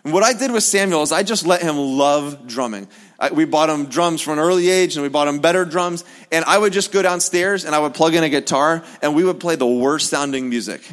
And 0.06 0.14
what 0.14 0.24
I 0.24 0.34
did 0.34 0.52
with 0.52 0.64
Samuel 0.64 1.02
is 1.02 1.12
I 1.12 1.24
just 1.24 1.46
let 1.46 1.62
him 1.62 1.78
love 1.78 2.48
drumming. 2.48 2.88
I, 3.20 3.32
we 3.32 3.46
bought 3.46 3.70
him 3.70 3.88
drums 3.88 4.22
from 4.22 4.34
an 4.34 4.40
early 4.40 4.70
age 4.70 4.96
and 4.96 5.04
we 5.04 5.10
bought 5.10 5.28
him 5.28 5.40
better 5.40 5.66
drums. 5.66 6.06
And 6.32 6.46
I 6.46 6.58
would 6.58 6.74
just 6.74 6.92
go 6.92 7.02
downstairs 7.02 7.66
and 7.66 7.74
I 7.74 7.80
would 7.80 7.96
plug 7.96 8.14
in 8.14 8.24
a 8.24 8.30
guitar 8.30 8.84
and 9.02 9.16
we 9.16 9.24
would 9.24 9.40
play 9.40 9.56
the 9.56 9.68
worst 9.68 10.10
sounding 10.10 10.48
music 10.48 10.84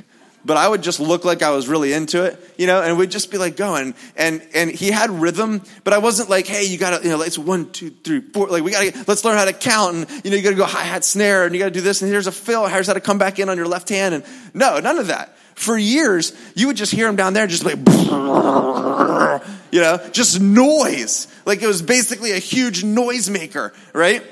but 0.44 0.56
I 0.56 0.68
would 0.68 0.82
just 0.82 1.00
look 1.00 1.24
like 1.24 1.42
I 1.42 1.50
was 1.50 1.68
really 1.68 1.92
into 1.92 2.24
it, 2.24 2.54
you 2.58 2.66
know, 2.66 2.82
and 2.82 2.98
we'd 2.98 3.10
just 3.10 3.30
be 3.30 3.38
like 3.38 3.56
going. 3.56 3.94
And 4.16 4.42
and 4.54 4.70
he 4.70 4.90
had 4.90 5.10
rhythm, 5.10 5.62
but 5.84 5.92
I 5.92 5.98
wasn't 5.98 6.30
like, 6.30 6.46
hey, 6.46 6.64
you 6.64 6.78
gotta, 6.78 7.02
you 7.04 7.10
know, 7.10 7.22
it's 7.22 7.38
one, 7.38 7.70
two, 7.70 7.90
three, 7.90 8.20
four. 8.20 8.48
Like 8.48 8.64
we 8.64 8.72
gotta 8.72 9.04
let's 9.06 9.24
learn 9.24 9.36
how 9.36 9.44
to 9.44 9.52
count, 9.52 9.94
and 9.94 10.24
you 10.24 10.30
know, 10.30 10.36
you 10.36 10.42
gotta 10.42 10.56
go 10.56 10.64
hi 10.64 10.82
hat 10.82 11.04
snare, 11.04 11.44
and 11.44 11.54
you 11.54 11.60
gotta 11.60 11.70
do 11.70 11.80
this, 11.80 12.02
and 12.02 12.10
here's 12.10 12.26
a 12.26 12.32
fill, 12.32 12.66
here's 12.66 12.86
how 12.86 12.94
to 12.94 13.00
come 13.00 13.18
back 13.18 13.38
in 13.38 13.48
on 13.48 13.56
your 13.56 13.68
left 13.68 13.88
hand, 13.88 14.14
and 14.14 14.24
no, 14.54 14.80
none 14.80 14.98
of 14.98 15.08
that. 15.08 15.36
For 15.54 15.76
years, 15.76 16.32
you 16.54 16.66
would 16.68 16.76
just 16.76 16.92
hear 16.92 17.08
him 17.08 17.16
down 17.16 17.34
there, 17.34 17.46
just 17.46 17.64
like, 17.64 17.76
you 19.70 19.80
know, 19.80 20.00
just 20.12 20.40
noise. 20.40 21.28
Like 21.44 21.62
it 21.62 21.66
was 21.66 21.82
basically 21.82 22.32
a 22.32 22.38
huge 22.38 22.84
noise 22.84 23.30
maker, 23.30 23.72
right? 23.92 24.22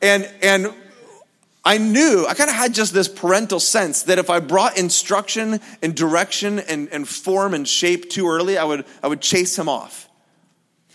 And 0.00 0.30
and 0.42 0.72
I 1.64 1.78
knew, 1.78 2.26
I 2.28 2.34
kind 2.34 2.50
of 2.50 2.56
had 2.56 2.74
just 2.74 2.92
this 2.92 3.08
parental 3.08 3.58
sense 3.58 4.02
that 4.02 4.18
if 4.18 4.28
I 4.28 4.40
brought 4.40 4.76
instruction 4.78 5.60
and 5.82 5.94
direction 5.94 6.58
and, 6.58 6.90
and 6.90 7.08
form 7.08 7.54
and 7.54 7.66
shape 7.66 8.10
too 8.10 8.28
early, 8.28 8.58
I 8.58 8.64
would, 8.64 8.84
I 9.02 9.08
would 9.08 9.22
chase 9.22 9.58
him 9.58 9.68
off. 9.68 10.08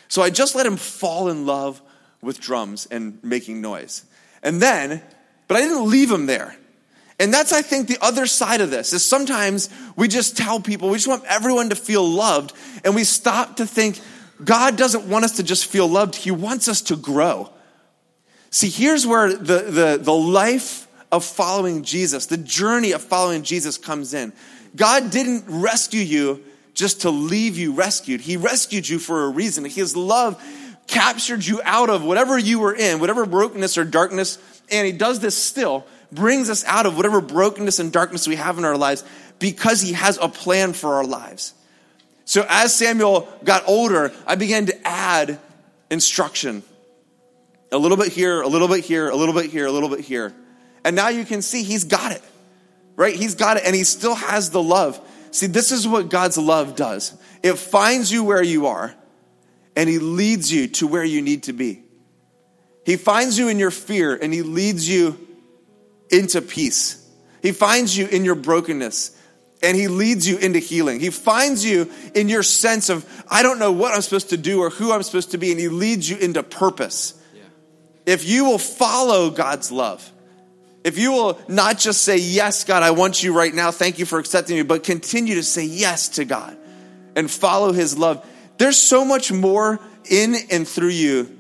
So 0.10 0.22
I 0.22 0.30
just 0.30 0.54
let 0.54 0.68
him 0.68 0.78
fall 0.78 1.30
in 1.30 1.48
love 1.48 1.82
with 2.22 2.40
drums 2.40 2.88
and 2.92 3.18
making 3.24 3.62
noise. 3.62 4.06
And 4.44 4.62
then, 4.62 5.02
but 5.48 5.58
I 5.58 5.62
didn't 5.62 5.90
leave 5.90 6.12
him 6.12 6.28
there. 6.28 6.56
And 7.20 7.34
that's, 7.34 7.52
I 7.52 7.62
think, 7.62 7.88
the 7.88 7.98
other 8.02 8.26
side 8.26 8.62
of 8.62 8.72
this 8.72 8.94
is 8.94 9.06
sometimes 9.06 9.70
we 9.98 10.08
just 10.08 10.38
tell 10.38 10.60
people, 10.62 10.90
we 10.90 10.98
just 10.98 11.08
want 11.08 11.26
everyone 11.26 11.70
to 11.70 11.76
feel 11.76 12.08
loved, 12.08 12.54
and 12.86 12.96
we 12.96 13.04
stop 13.04 13.58
to 13.58 13.66
think, 13.66 14.00
God 14.44 14.78
doesn't 14.78 15.06
want 15.06 15.26
us 15.26 15.38
to 15.38 15.44
just 15.44 15.66
feel 15.66 15.88
loved, 15.88 16.16
He 16.16 16.32
wants 16.32 16.68
us 16.70 16.82
to 16.84 16.96
grow. 16.96 17.50
See, 18.52 18.70
here's 18.70 19.06
where 19.06 19.34
the, 19.34 19.60
the, 19.60 20.00
the 20.02 20.14
life 20.14 20.88
of 21.12 21.26
following 21.26 21.84
Jesus, 21.84 22.28
the 22.28 22.38
journey 22.38 22.94
of 22.94 23.02
following 23.02 23.44
Jesus 23.44 23.78
comes 23.78 24.14
in. 24.14 24.32
God 24.76 25.12
didn't 25.12 25.44
rescue 25.48 26.02
you 26.02 26.44
just 26.74 27.02
to 27.02 27.10
leave 27.10 27.58
you 27.58 27.74
rescued. 27.74 28.22
He 28.22 28.38
rescued 28.38 28.88
you 28.88 29.00
for 29.00 29.26
a 29.26 29.30
reason. 29.30 29.66
His 29.66 29.96
love 29.96 30.42
captured 30.88 31.46
you 31.46 31.62
out 31.66 31.90
of 31.90 32.04
whatever 32.04 32.38
you 32.38 32.60
were 32.60 32.74
in, 32.74 33.00
whatever 33.00 33.26
brokenness 33.26 33.78
or 33.78 33.84
darkness, 33.84 34.38
and 34.72 34.86
He 34.86 34.94
does 34.94 35.20
this 35.20 35.36
still, 35.36 35.86
brings 36.12 36.50
us 36.50 36.64
out 36.66 36.86
of 36.86 36.98
whatever 36.98 37.22
brokenness 37.22 37.80
and 37.80 37.92
darkness 37.92 38.28
we 38.28 38.36
have 38.36 38.58
in 38.58 38.66
our 38.66 38.78
lives 38.78 39.04
because 39.40 39.82
He 39.82 39.94
has 39.94 40.18
a 40.22 40.28
plan 40.28 40.74
for 40.74 40.96
our 40.96 41.06
lives. 41.06 41.54
So 42.26 42.46
as 42.48 42.76
Samuel 42.76 43.28
got 43.44 43.68
older, 43.68 44.12
I 44.28 44.36
began 44.36 44.68
to 44.68 44.88
add 44.88 45.40
instruction 45.90 46.64
a 47.72 47.78
little 47.78 47.98
bit 47.98 48.12
here, 48.12 48.42
a 48.42 48.48
little 48.48 48.68
bit 48.68 48.84
here, 48.84 49.10
a 49.10 49.16
little 49.16 49.34
bit 49.34 49.50
here, 49.50 49.66
a 49.66 49.72
little 49.72 49.90
bit 49.90 50.02
here. 50.02 50.34
And 50.84 50.96
now 50.96 51.10
you 51.10 51.26
can 51.26 51.42
see 51.42 51.64
he's 51.64 51.84
got 51.84 52.12
it, 52.12 52.22
right? 52.96 53.16
He's 53.16 53.36
got 53.36 53.58
it 53.58 53.64
and 53.66 53.76
he 53.76 53.84
still 53.84 54.16
has 54.16 54.50
the 54.50 54.62
love. 54.62 55.00
See, 55.32 55.48
this 55.48 55.72
is 55.72 55.88
what 55.88 56.10
God's 56.10 56.38
love 56.38 56.76
does 56.76 57.18
it 57.42 57.58
finds 57.58 58.12
you 58.12 58.24
where 58.24 58.44
you 58.44 58.68
are 58.68 58.94
and 59.76 59.90
he 59.90 60.00
leads 60.00 60.52
you 60.52 60.68
to 60.68 60.88
where 60.88 61.04
you 61.04 61.22
need 61.22 61.44
to 61.44 61.54
be. 61.54 61.84
He 62.86 62.98
finds 62.98 63.38
you 63.38 63.48
in 63.50 63.60
your 63.60 63.72
fear 63.72 64.16
and 64.16 64.34
he 64.34 64.42
leads 64.42 64.90
you 64.90 65.29
into 66.10 66.42
peace. 66.42 67.06
He 67.42 67.52
finds 67.52 67.98
you 67.98 68.08
in 68.08 68.26
your 68.26 68.36
brokenness 68.36 69.16
and 69.62 69.76
he 69.76 69.88
leads 69.88 70.28
you 70.28 70.38
into 70.38 70.60
healing. 70.60 71.00
He 71.00 71.10
finds 71.10 71.66
you 71.66 71.92
in 72.16 72.30
your 72.30 72.44
sense 72.44 72.90
of, 72.90 73.06
I 73.30 73.44
don't 73.44 73.60
know 73.60 73.72
what 73.72 73.94
I'm 73.94 74.02
supposed 74.02 74.30
to 74.30 74.38
do 74.38 74.62
or 74.62 74.70
who 74.70 74.92
I'm 74.92 75.04
supposed 75.04 75.32
to 75.32 75.38
be, 75.38 75.52
and 75.52 75.60
he 75.60 75.68
leads 75.68 76.10
you 76.10 76.18
into 76.18 76.44
purpose 76.44 77.20
if 78.10 78.28
you 78.28 78.46
will 78.46 78.58
follow 78.58 79.30
God's 79.30 79.72
love, 79.72 80.12
if 80.84 80.98
you 80.98 81.12
will 81.12 81.40
not 81.48 81.78
just 81.78 82.02
say, 82.02 82.18
Yes, 82.18 82.64
God, 82.64 82.82
I 82.82 82.90
want 82.90 83.22
you 83.22 83.38
right 83.38 83.54
now, 83.54 83.70
thank 83.70 84.00
you 84.00 84.06
for 84.08 84.18
accepting 84.18 84.56
me, 84.56 84.64
but 84.64 84.84
continue 84.84 85.36
to 85.36 85.44
say 85.44 85.66
yes 85.66 86.10
to 86.10 86.26
God 86.26 86.58
and 87.16 87.30
follow 87.30 87.72
His 87.72 88.00
love, 88.00 88.26
there's 88.58 88.78
so 88.78 89.06
much 89.06 89.32
more 89.32 89.80
in 90.10 90.36
and 90.50 90.68
through 90.68 90.90
you 90.90 91.38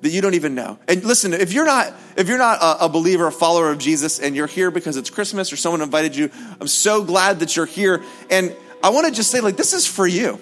that 0.00 0.10
you 0.10 0.20
don't 0.20 0.34
even 0.34 0.54
know. 0.54 0.78
And 0.86 1.04
listen, 1.04 1.32
if 1.32 1.52
you're 1.52 1.64
not 1.64 1.92
if 2.16 2.28
you're 2.28 2.38
not 2.38 2.58
a, 2.60 2.86
a, 2.86 2.88
believer, 2.88 3.26
a 3.26 3.32
follower 3.32 3.70
of 3.70 3.78
Jesus, 3.78 4.18
and 4.18 4.34
you're 4.36 4.46
here 4.46 4.70
because 4.70 4.96
it's 4.96 5.10
Christmas 5.10 5.52
or 5.52 5.56
someone 5.56 5.82
invited 5.82 6.14
you, 6.16 6.30
I'm 6.60 6.68
so 6.68 7.02
glad 7.02 7.40
that 7.40 7.56
you're 7.56 7.66
here. 7.66 8.02
And 8.30 8.54
I 8.82 8.90
want 8.90 9.06
to 9.06 9.12
just 9.12 9.30
say, 9.30 9.40
like, 9.40 9.56
this 9.56 9.72
is 9.72 9.86
for 9.86 10.06
you. 10.06 10.38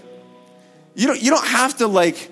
You 0.95 1.07
don't 1.07 1.21
you 1.21 1.31
don't 1.31 1.47
have 1.47 1.77
to 1.79 1.87
like 1.87 2.31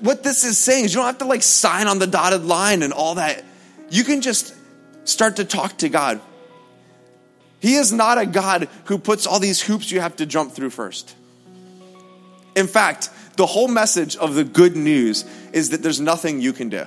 what 0.00 0.22
this 0.22 0.44
is 0.44 0.56
saying 0.56 0.84
is 0.84 0.94
you 0.94 1.00
don't 1.00 1.06
have 1.06 1.18
to 1.18 1.24
like 1.24 1.42
sign 1.42 1.88
on 1.88 1.98
the 1.98 2.06
dotted 2.06 2.44
line 2.44 2.82
and 2.82 2.92
all 2.92 3.16
that. 3.16 3.44
You 3.90 4.04
can 4.04 4.20
just 4.20 4.54
start 5.04 5.36
to 5.36 5.44
talk 5.44 5.78
to 5.78 5.88
God. 5.88 6.20
He 7.60 7.74
is 7.74 7.92
not 7.92 8.18
a 8.18 8.26
God 8.26 8.68
who 8.84 8.98
puts 8.98 9.26
all 9.26 9.40
these 9.40 9.60
hoops 9.60 9.90
you 9.90 10.00
have 10.00 10.16
to 10.16 10.26
jump 10.26 10.52
through 10.52 10.70
first. 10.70 11.14
In 12.56 12.66
fact, 12.66 13.10
the 13.36 13.46
whole 13.46 13.68
message 13.68 14.16
of 14.16 14.34
the 14.34 14.44
good 14.44 14.76
news 14.76 15.24
is 15.52 15.70
that 15.70 15.82
there's 15.82 16.00
nothing 16.00 16.40
you 16.40 16.52
can 16.52 16.68
do. 16.68 16.84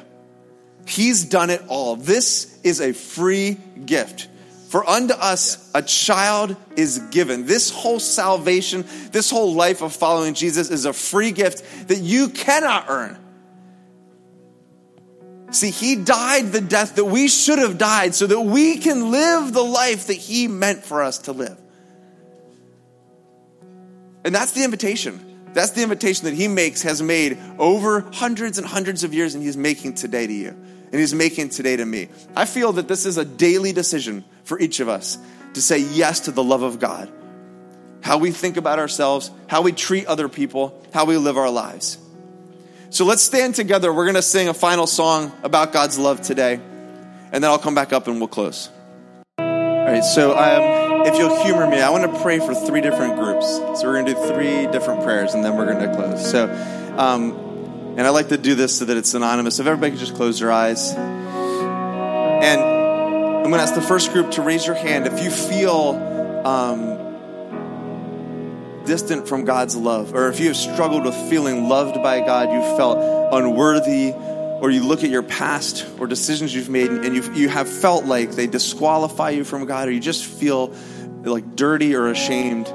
He's 0.88 1.25
done 1.25 1.49
it 1.49 1.62
all. 1.67 1.97
This 1.97 2.60
is 2.63 2.80
a 2.80 2.93
free 2.93 3.58
gift. 3.86 4.30
For 4.69 4.88
unto 4.88 5.13
us 5.13 5.69
a 5.73 5.82
child 5.82 6.56
is 6.75 6.99
given. 7.12 7.45
This 7.45 7.69
whole 7.69 7.99
salvation, 7.99 8.86
this 9.12 9.30
whole 9.30 9.53
life 9.53 9.82
of 9.82 9.93
following 9.93 10.34
Jesus 10.34 10.69
is 10.69 10.86
a 10.86 10.93
free 10.93 11.32
gift 11.32 11.88
that 11.88 11.99
you 11.99 12.30
cannot 12.30 12.86
earn. 12.89 13.17
See, 15.51 15.71
he 15.71 15.95
died 15.95 16.51
the 16.51 16.60
death 16.60 16.95
that 16.95 17.06
we 17.06 17.30
should 17.30 17.60
have 17.60 17.77
died 17.77 18.13
so 18.13 18.27
that 18.27 18.39
we 18.41 18.77
can 18.77 19.12
live 19.12 19.53
the 19.53 19.63
life 19.63 20.08
that 20.08 20.17
he 20.17 20.47
meant 20.49 20.84
for 20.84 21.01
us 21.01 21.19
to 21.19 21.32
live. 21.32 21.58
And 24.25 24.36
that's 24.36 24.51
the 24.51 24.65
invitation. 24.65 25.27
That's 25.58 25.72
the 25.72 25.82
invitation 25.82 26.26
that 26.26 26.36
he 26.36 26.48
makes, 26.48 26.84
has 26.84 27.02
made 27.02 27.39
over 27.58 28.02
hundreds 28.13 28.60
and 28.60 28.67
hundreds 28.67 29.04
of 29.04 29.15
years, 29.15 29.34
and 29.34 29.43
he's 29.43 29.58
making 29.58 29.96
today 29.96 30.28
to 30.28 30.32
you. 30.32 30.50
And 30.50 30.93
he's 30.93 31.15
making 31.15 31.50
today 31.50 31.76
to 31.76 31.84
me. 31.84 32.10
I 32.36 32.46
feel 32.46 32.74
that 32.74 32.88
this 32.88 33.08
is 33.08 33.17
a 33.17 33.26
daily 33.26 33.74
decision 33.74 34.24
for 34.43 34.60
each 34.60 34.82
of 34.82 34.88
us 34.88 35.17
to 35.56 35.62
say 35.63 35.80
yes 35.80 36.20
to 36.22 36.32
the 36.32 36.43
love 36.43 36.62
of 36.62 36.78
God. 36.78 37.12
How 38.04 38.20
we 38.20 38.30
think 38.30 38.58
about 38.58 38.78
ourselves, 38.78 39.32
how 39.48 39.63
we 39.63 39.72
treat 39.72 40.06
other 40.06 40.30
people, 40.30 40.80
how 40.93 41.06
we 41.06 41.17
live 41.17 41.38
our 41.38 41.50
lives. 41.50 41.98
So 42.91 43.06
let's 43.06 43.24
stand 43.24 43.56
together. 43.56 43.91
We're 43.91 44.06
going 44.06 44.13
to 44.13 44.22
sing 44.22 44.50
a 44.50 44.54
final 44.54 44.86
song 44.86 45.32
about 45.41 45.74
God's 45.74 45.98
love 45.98 46.22
today, 46.22 46.54
and 47.32 47.43
then 47.43 47.46
I'll 47.46 47.58
come 47.58 47.74
back 47.74 47.93
up 47.93 48.08
and 48.08 48.20
we'll 48.20 48.28
close. 48.28 48.70
All 49.39 49.46
right, 49.48 50.04
so 50.04 50.38
um, 50.38 50.87
if 51.05 51.17
you'll 51.17 51.43
humor 51.43 51.67
me, 51.67 51.81
I 51.81 51.89
want 51.89 52.12
to 52.12 52.21
pray 52.21 52.39
for 52.39 52.55
three 52.55 52.81
different 52.81 53.15
groups. 53.15 53.45
So 53.45 53.81
we're 53.83 54.01
going 54.01 54.05
to 54.07 54.13
do 54.13 54.33
three 54.33 54.67
different 54.71 55.03
prayers, 55.03 55.33
and 55.33 55.43
then 55.43 55.55
we're 55.57 55.65
going 55.71 55.88
to 55.88 55.95
close. 55.95 56.29
So, 56.29 56.45
um, 56.97 57.33
and 57.97 58.01
I 58.01 58.10
like 58.10 58.29
to 58.29 58.38
do 58.38 58.55
this 58.55 58.77
so 58.77 58.86
that 58.86 58.97
it's 58.97 59.13
anonymous. 59.13 59.60
If 59.60 59.67
everybody 59.67 59.91
could 59.91 59.99
just 59.99 60.15
close 60.15 60.39
their 60.39 60.51
eyes. 60.51 60.93
And 60.93 62.62
I'm 62.62 63.51
going 63.51 63.55
to 63.55 63.62
ask 63.62 63.75
the 63.75 63.81
first 63.81 64.13
group 64.13 64.31
to 64.31 64.41
raise 64.41 64.65
your 64.65 64.75
hand 64.75 65.07
if 65.07 65.23
you 65.23 65.31
feel 65.31 65.95
um, 66.45 66.97
distant 68.86 69.27
from 69.27 69.45
God's 69.45 69.75
love, 69.75 70.13
or 70.13 70.29
if 70.29 70.39
you 70.39 70.47
have 70.47 70.57
struggled 70.57 71.05
with 71.05 71.15
feeling 71.29 71.67
loved 71.69 71.95
by 72.03 72.19
God, 72.19 72.51
you 72.51 72.62
felt 72.77 72.99
unworthy, 73.33 74.13
or 74.62 74.72
you 74.72 74.84
look 74.84 75.04
at 75.04 75.10
your 75.10 75.24
past 75.24 75.86
or 76.00 76.08
decisions 76.08 76.54
you've 76.54 76.70
made 76.70 76.89
and 76.89 77.15
you 77.15 77.34
you 77.34 77.50
have 77.50 77.70
felt 77.70 78.06
like 78.06 78.32
they 78.32 78.48
disqualify 78.48 79.32
you 79.32 79.43
from 79.43 79.65
God, 79.65 79.88
or 79.88 79.91
you 79.91 80.00
just 80.00 80.26
feel 80.26 80.74
like 81.24 81.56
dirty 81.56 81.96
or 81.96 82.08
ashamed 82.08 82.67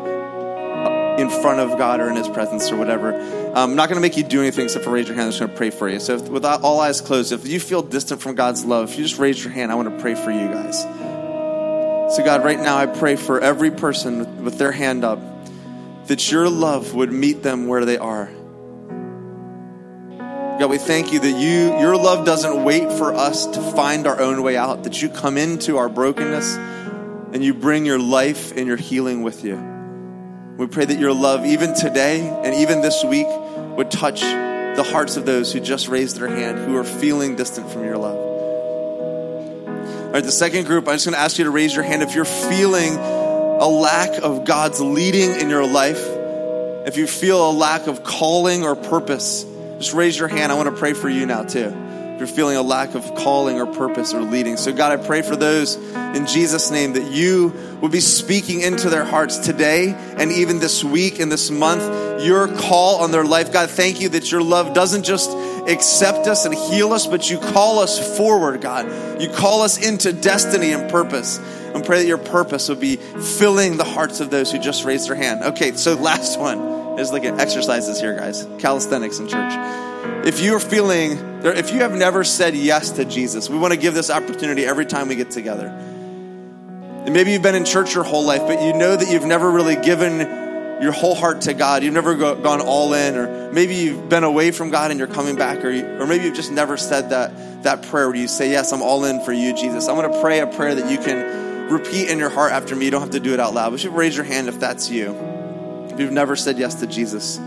in 1.18 1.29
front 1.29 1.61
of 1.61 1.79
God 1.79 2.01
or 2.01 2.09
in 2.09 2.16
His 2.16 2.29
presence 2.29 2.71
or 2.71 2.77
whatever. 2.77 3.14
I'm 3.55 3.77
not 3.77 3.88
going 3.88 3.97
to 3.97 4.01
make 4.01 4.16
you 4.16 4.25
do 4.25 4.40
anything 4.40 4.64
except 4.64 4.85
for 4.85 4.90
raise 4.90 5.07
your 5.07 5.14
hand. 5.14 5.27
I'm 5.27 5.31
just 5.31 5.40
going 5.40 5.51
to 5.51 5.57
pray 5.57 5.71
for 5.71 5.88
you. 5.88 6.01
So, 6.01 6.16
if, 6.16 6.29
with 6.29 6.45
all 6.45 6.81
eyes 6.81 7.01
closed, 7.01 7.33
if 7.33 7.47
you 7.47 7.61
feel 7.61 7.83
distant 7.83 8.23
from 8.23 8.35
God's 8.35 8.64
love, 8.64 8.90
if 8.90 8.99
you 8.99 9.05
just 9.05 9.18
raise 9.18 9.42
your 9.42 9.53
hand, 9.53 9.71
I 9.71 9.75
want 9.75 9.95
to 9.95 10.03
pray 10.03 10.14
for 10.14 10.31
you 10.31 10.49
guys. 10.49 10.83
So, 12.16 12.23
God, 12.25 12.45
right 12.45 12.59
now 12.59 12.77
I 12.77 12.87
pray 12.87 13.16
for 13.16 13.40
every 13.40 13.71
person 13.71 14.45
with 14.45 14.59
their 14.59 14.73
hand 14.73 15.05
up 15.05 15.18
that 16.07 16.31
your 16.31 16.49
love 16.49 16.95
would 16.95 17.12
meet 17.12 17.42
them 17.42 17.66
where 17.66 17.85
they 17.85 17.99
are. 17.99 18.31
God, 20.62 20.70
we 20.70 20.79
thank 20.79 21.12
you 21.12 21.18
that 21.18 21.40
you, 21.40 21.77
your 21.81 21.96
love 21.96 22.25
doesn't 22.25 22.62
wait 22.62 22.92
for 22.92 23.12
us 23.12 23.46
to 23.46 23.61
find 23.72 24.07
our 24.07 24.20
own 24.20 24.44
way 24.44 24.57
out, 24.57 24.85
that 24.85 25.03
you 25.03 25.09
come 25.09 25.37
into 25.37 25.77
our 25.77 25.88
brokenness 25.88 26.55
and 26.55 27.42
you 27.42 27.53
bring 27.53 27.85
your 27.85 27.98
life 27.98 28.57
and 28.57 28.68
your 28.68 28.77
healing 28.77 29.25
with 29.25 29.42
you. 29.42 29.57
We 30.57 30.68
pray 30.68 30.85
that 30.85 31.01
your 31.01 31.12
love, 31.12 31.44
even 31.44 31.75
today 31.75 32.20
and 32.20 32.55
even 32.55 32.81
this 32.81 33.03
week, 33.03 33.27
would 33.77 33.90
touch 33.90 34.20
the 34.20 34.88
hearts 34.88 35.16
of 35.16 35.27
those 35.27 35.53
who 35.53 35.59
just 35.59 35.88
raised 35.88 36.16
their 36.20 36.29
hand, 36.29 36.59
who 36.59 36.77
are 36.77 36.85
feeling 36.85 37.35
distant 37.35 37.68
from 37.68 37.85
your 37.85 37.98
love. 37.98 38.18
All 39.66 40.12
right, 40.12 40.22
the 40.22 40.31
second 40.31 40.66
group, 40.66 40.87
I'm 40.87 40.94
just 40.94 41.07
going 41.07 41.16
to 41.16 41.20
ask 41.20 41.38
you 41.38 41.44
to 41.44 41.51
raise 41.51 41.75
your 41.75 41.83
hand 41.83 42.05
if 42.05 42.14
you're 42.14 42.25
feeling 42.25 42.94
a 42.94 43.66
lack 43.66 44.22
of 44.22 44.44
God's 44.44 44.81
leading 44.81 45.40
in 45.40 45.51
your 45.51 45.66
life, 45.66 46.07
if 46.87 46.96
you 46.96 47.09
feel 47.09 47.51
a 47.51 47.53
lack 47.53 47.88
of 47.88 48.05
calling 48.05 48.62
or 48.62 48.77
purpose, 48.77 49.44
just 49.83 49.95
raise 49.95 50.16
your 50.16 50.29
hand. 50.29 50.53
I 50.53 50.55
want 50.55 50.68
to 50.68 50.77
pray 50.77 50.92
for 50.92 51.09
you 51.09 51.27
now, 51.27 51.42
too. 51.42 51.75
If 52.12 52.18
you're 52.18 52.27
feeling 52.29 52.57
a 52.57 52.62
lack 52.62 52.95
of 52.95 53.16
calling 53.16 53.61
or 53.61 53.66
purpose 53.66 54.14
or 54.14 54.21
leading. 54.21 54.57
So, 54.57 54.73
God, 54.73 54.97
I 54.97 55.05
pray 55.05 55.23
for 55.23 55.35
those 55.35 55.75
in 55.75 56.27
Jesus' 56.27 56.71
name 56.71 56.92
that 56.92 57.11
you 57.11 57.53
would 57.81 57.90
be 57.90 58.01
speaking 58.01 58.61
into 58.61 58.88
their 58.90 59.05
hearts 59.05 59.38
today 59.38 59.92
and 59.92 60.31
even 60.31 60.61
this 60.61 60.85
week 60.85 61.18
and 61.18 61.33
this 61.33 61.51
month, 61.51 61.83
your 62.23 62.47
call 62.47 63.01
on 63.01 63.11
their 63.11 63.25
life. 63.25 63.53
God, 63.53 63.71
thank 63.71 64.01
you 64.01 64.11
that 64.11 64.31
your 64.31 64.40
love 64.40 64.73
doesn't 64.73 65.03
just 65.03 65.31
accept 65.66 66.29
us 66.29 66.45
and 66.45 66.55
heal 66.55 66.92
us, 66.92 67.09
but 67.09 67.29
you 67.29 67.38
call 67.38 67.81
us 67.81 68.16
forward, 68.16 68.61
God. 68.61 69.21
You 69.21 69.31
call 69.31 69.62
us 69.62 69.85
into 69.85 70.12
destiny 70.12 70.73
and 70.73 70.88
purpose 70.92 71.38
and 71.38 71.85
pray 71.85 71.99
that 71.99 72.07
your 72.07 72.18
purpose 72.18 72.68
will 72.68 72.77
be 72.77 72.97
filling 72.97 73.79
the 73.79 73.85
hearts 73.85 74.21
of 74.21 74.31
those 74.31 74.53
who 74.53 74.61
just 74.61 74.85
raised 74.85 75.09
their 75.09 75.16
hand. 75.16 75.42
Okay, 75.42 75.73
so 75.73 75.95
last 75.95 76.38
one 76.38 76.82
is 76.98 77.12
like 77.12 77.24
exercises 77.24 78.00
here, 78.00 78.14
guys. 78.16 78.46
Calisthenics 78.59 79.18
in 79.18 79.28
church. 79.28 79.52
If 80.26 80.40
you're 80.40 80.61
feeling, 80.61 81.12
if 81.44 81.72
you 81.72 81.81
have 81.81 81.92
never 81.92 82.24
said 82.24 82.55
yes 82.55 82.92
to 82.92 83.05
Jesus, 83.05 83.48
we 83.48 83.59
want 83.59 83.72
to 83.72 83.78
give 83.78 83.94
this 83.94 84.11
opportunity 84.11 84.64
every 84.64 84.87
time 84.87 85.09
we 85.09 85.16
get 85.16 85.31
together. 85.31 85.66
And 85.68 87.12
maybe 87.12 87.33
you've 87.33 87.42
been 87.42 87.55
in 87.55 87.64
church 87.64 87.94
your 87.94 88.05
whole 88.05 88.24
life, 88.24 88.42
but 88.42 88.62
you 88.62 88.72
know 88.72 88.94
that 88.94 89.11
you've 89.11 89.24
never 89.24 89.50
really 89.50 89.76
given 89.76 90.20
your 90.83 90.92
whole 90.92 91.14
heart 91.14 91.42
to 91.42 91.55
God. 91.55 91.83
You've 91.83 91.94
never 91.94 92.14
go, 92.14 92.35
gone 92.35 92.61
all 92.61 92.94
in, 92.94 93.16
or 93.16 93.52
maybe 93.52 93.74
you've 93.74 94.09
been 94.09 94.24
away 94.24 94.50
from 94.50 94.70
God 94.70 94.90
and 94.90 94.98
you're 94.98 95.09
coming 95.09 95.37
back, 95.37 95.64
or, 95.64 95.70
you, 95.70 95.85
or 95.85 96.07
maybe 96.07 96.24
you've 96.24 96.37
just 96.37 96.52
never 96.52 96.76
said 96.76 97.11
that, 97.11 97.62
that 97.62 97.83
prayer 97.83 98.09
where 98.09 98.16
you 98.16 98.28
say, 98.28 98.50
Yes, 98.50 98.72
I'm 98.72 98.83
all 98.83 99.05
in 99.05 99.24
for 99.24 99.33
you, 99.33 99.55
Jesus. 99.55 99.88
I'm 99.88 99.96
going 99.96 100.12
to 100.12 100.20
pray 100.20 100.40
a 100.40 100.46
prayer 100.46 100.74
that 100.74 100.90
you 100.90 100.98
can 100.98 101.70
repeat 101.70 102.09
in 102.09 102.18
your 102.18 102.31
heart 102.31 102.52
after 102.52 102.76
me. 102.76 102.85
You 102.85 102.90
don't 102.90 103.00
have 103.00 103.11
to 103.11 103.20
do 103.20 103.33
it 103.33 103.40
out 103.40 103.55
loud, 103.55 103.70
but 103.70 103.83
you 103.83 103.90
raise 103.90 104.16
your 104.16 104.24
hand 104.24 104.48
if 104.48 104.61
that's 104.61 104.90
you. 104.90 105.32
If 105.92 106.00
you've 106.00 106.12
never 106.12 106.37
said 106.37 106.59
yes 106.59 106.76
to 106.76 106.87
Jesus. 106.87 107.38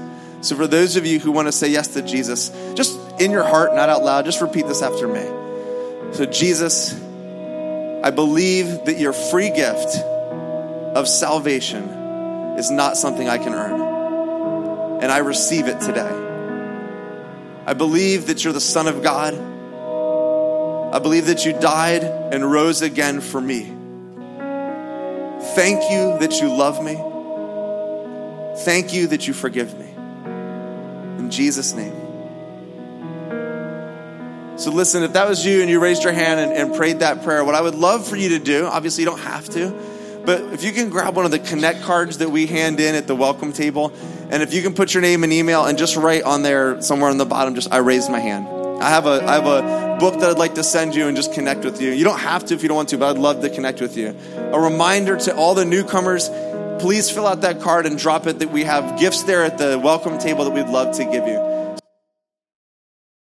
So, 0.42 0.56
for 0.56 0.68
those 0.68 0.96
of 0.96 1.06
you 1.06 1.20
who 1.20 1.32
want 1.32 1.48
to 1.48 1.52
say 1.52 1.70
yes 1.70 1.88
to 1.90 2.04
Jesus, 2.04 2.50
just 2.76 3.00
in 3.20 3.32
your 3.32 3.44
heart, 3.44 3.74
not 3.74 3.90
out 3.90 4.04
loud, 4.04 4.26
just 4.26 4.42
repeat 4.42 4.68
this 4.68 4.84
after 4.84 5.08
me. 5.08 5.24
So, 6.14 6.26
Jesus, 6.26 6.94
I 8.04 8.12
believe 8.12 8.86
that 8.86 9.00
your 9.00 9.14
free 9.14 9.50
gift 9.50 9.98
of 9.98 11.08
salvation 11.08 11.84
is 12.60 12.70
not 12.70 12.98
something 12.98 13.28
I 13.28 13.40
can 13.40 13.54
earn. 13.54 15.02
And 15.02 15.12
I 15.12 15.18
receive 15.18 15.68
it 15.68 15.82
today. 15.82 16.22
I 17.66 17.74
believe 17.74 18.28
that 18.28 18.44
you're 18.44 18.54
the 18.54 18.62
Son 18.62 18.88
of 18.88 19.02
God. 19.02 19.34
I 20.94 21.00
believe 21.00 21.26
that 21.26 21.44
you 21.46 21.54
died 21.54 22.04
and 22.04 22.50
rose 22.50 22.84
again 22.84 23.22
for 23.22 23.42
me. 23.42 23.64
Thank 25.56 25.90
you 25.92 26.20
that 26.20 26.40
you 26.42 26.56
love 26.56 26.84
me. 26.84 27.02
Thank 28.60 28.94
you 28.94 29.08
that 29.08 29.28
you 29.28 29.34
forgive 29.34 29.78
me. 29.78 29.88
In 31.20 31.30
Jesus' 31.30 31.74
name. 31.74 31.94
So, 34.58 34.72
listen, 34.72 35.04
if 35.04 35.14
that 35.14 35.28
was 35.28 35.46
you 35.46 35.62
and 35.62 35.70
you 35.70 35.82
raised 35.82 36.04
your 36.04 36.14
hand 36.14 36.40
and, 36.40 36.54
and, 36.54 36.76
prayed 36.76 37.00
that 37.00 37.24
prayer, 37.24 37.44
what 37.44 37.56
I 37.56 37.62
would 37.62 37.76
love 37.76 38.08
for 38.08 38.16
you 38.16 38.30
to 38.30 38.40
do, 38.40 38.66
obviously, 38.66 39.04
you 39.04 39.10
don't 39.10 39.20
have 39.20 39.50
to, 39.50 39.78
but 40.26 40.42
if 40.54 40.64
you 40.64 40.72
can 40.72 40.90
grab 40.90 41.16
one 41.16 41.26
of 41.26 41.32
the 41.32 41.40
connect 41.40 41.82
cards 41.82 42.20
that 42.20 42.30
we 42.30 42.48
hand 42.48 42.80
in 42.80 42.96
at 42.96 43.06
the 43.06 43.16
welcome 43.16 43.52
table, 43.52 43.92
and 44.30 44.42
if 44.42 44.54
you 44.54 44.62
can 44.62 44.74
put 44.74 44.94
your 44.94 45.02
name 45.02 45.26
and 45.26 45.34
email 45.34 45.66
and 45.66 45.78
just 45.78 45.98
write 45.98 46.24
on 46.24 46.42
there 46.42 46.82
somewhere 46.82 47.10
on 47.10 47.18
the 47.18 47.26
bottom, 47.26 47.54
just 47.54 47.72
I 47.74 47.78
raised 47.78 48.10
my 48.10 48.20
hand. 48.20 48.48
I 48.82 48.90
have 48.90 49.06
a, 49.06 49.24
I 49.26 49.34
have 49.34 49.46
a 49.46 49.98
book 50.00 50.20
that 50.20 50.30
I'd 50.30 50.38
like 50.38 50.56
to 50.56 50.64
send 50.64 50.96
you 50.96 51.08
and 51.08 51.18
just 51.18 51.34
connect 51.34 51.66
with 51.66 51.82
you. 51.82 51.92
You 51.92 52.04
don't 52.04 52.20
have 52.20 52.46
to 52.46 52.54
if 52.54 52.62
you 52.62 52.70
don't 52.70 52.78
want 52.78 52.90
to, 52.90 52.98
but 52.98 53.10
I'd 53.16 53.22
love 53.22 53.42
to 53.42 53.50
connect 53.50 53.82
with 53.82 53.98
you. 53.98 54.16
A 54.36 54.60
reminder 54.60 55.18
to 55.18 55.36
all 55.36 55.54
the 55.54 55.66
newcomers 55.66 56.30
please 56.80 57.10
fill 57.10 57.28
out 57.28 57.42
that 57.42 57.62
card 57.62 57.86
and 57.86 57.98
drop 57.98 58.28
it 58.28 58.40
that 58.40 58.52
we 58.52 58.64
have 58.64 59.00
gifts 59.00 59.24
there 59.24 59.44
at 59.44 59.58
the 59.58 59.80
welcome 59.80 60.18
table 60.18 60.46
that 60.46 60.52
we'd 60.52 60.68
love 60.68 60.96
to 60.98 61.04
give 61.06 61.28
you. 61.28 61.55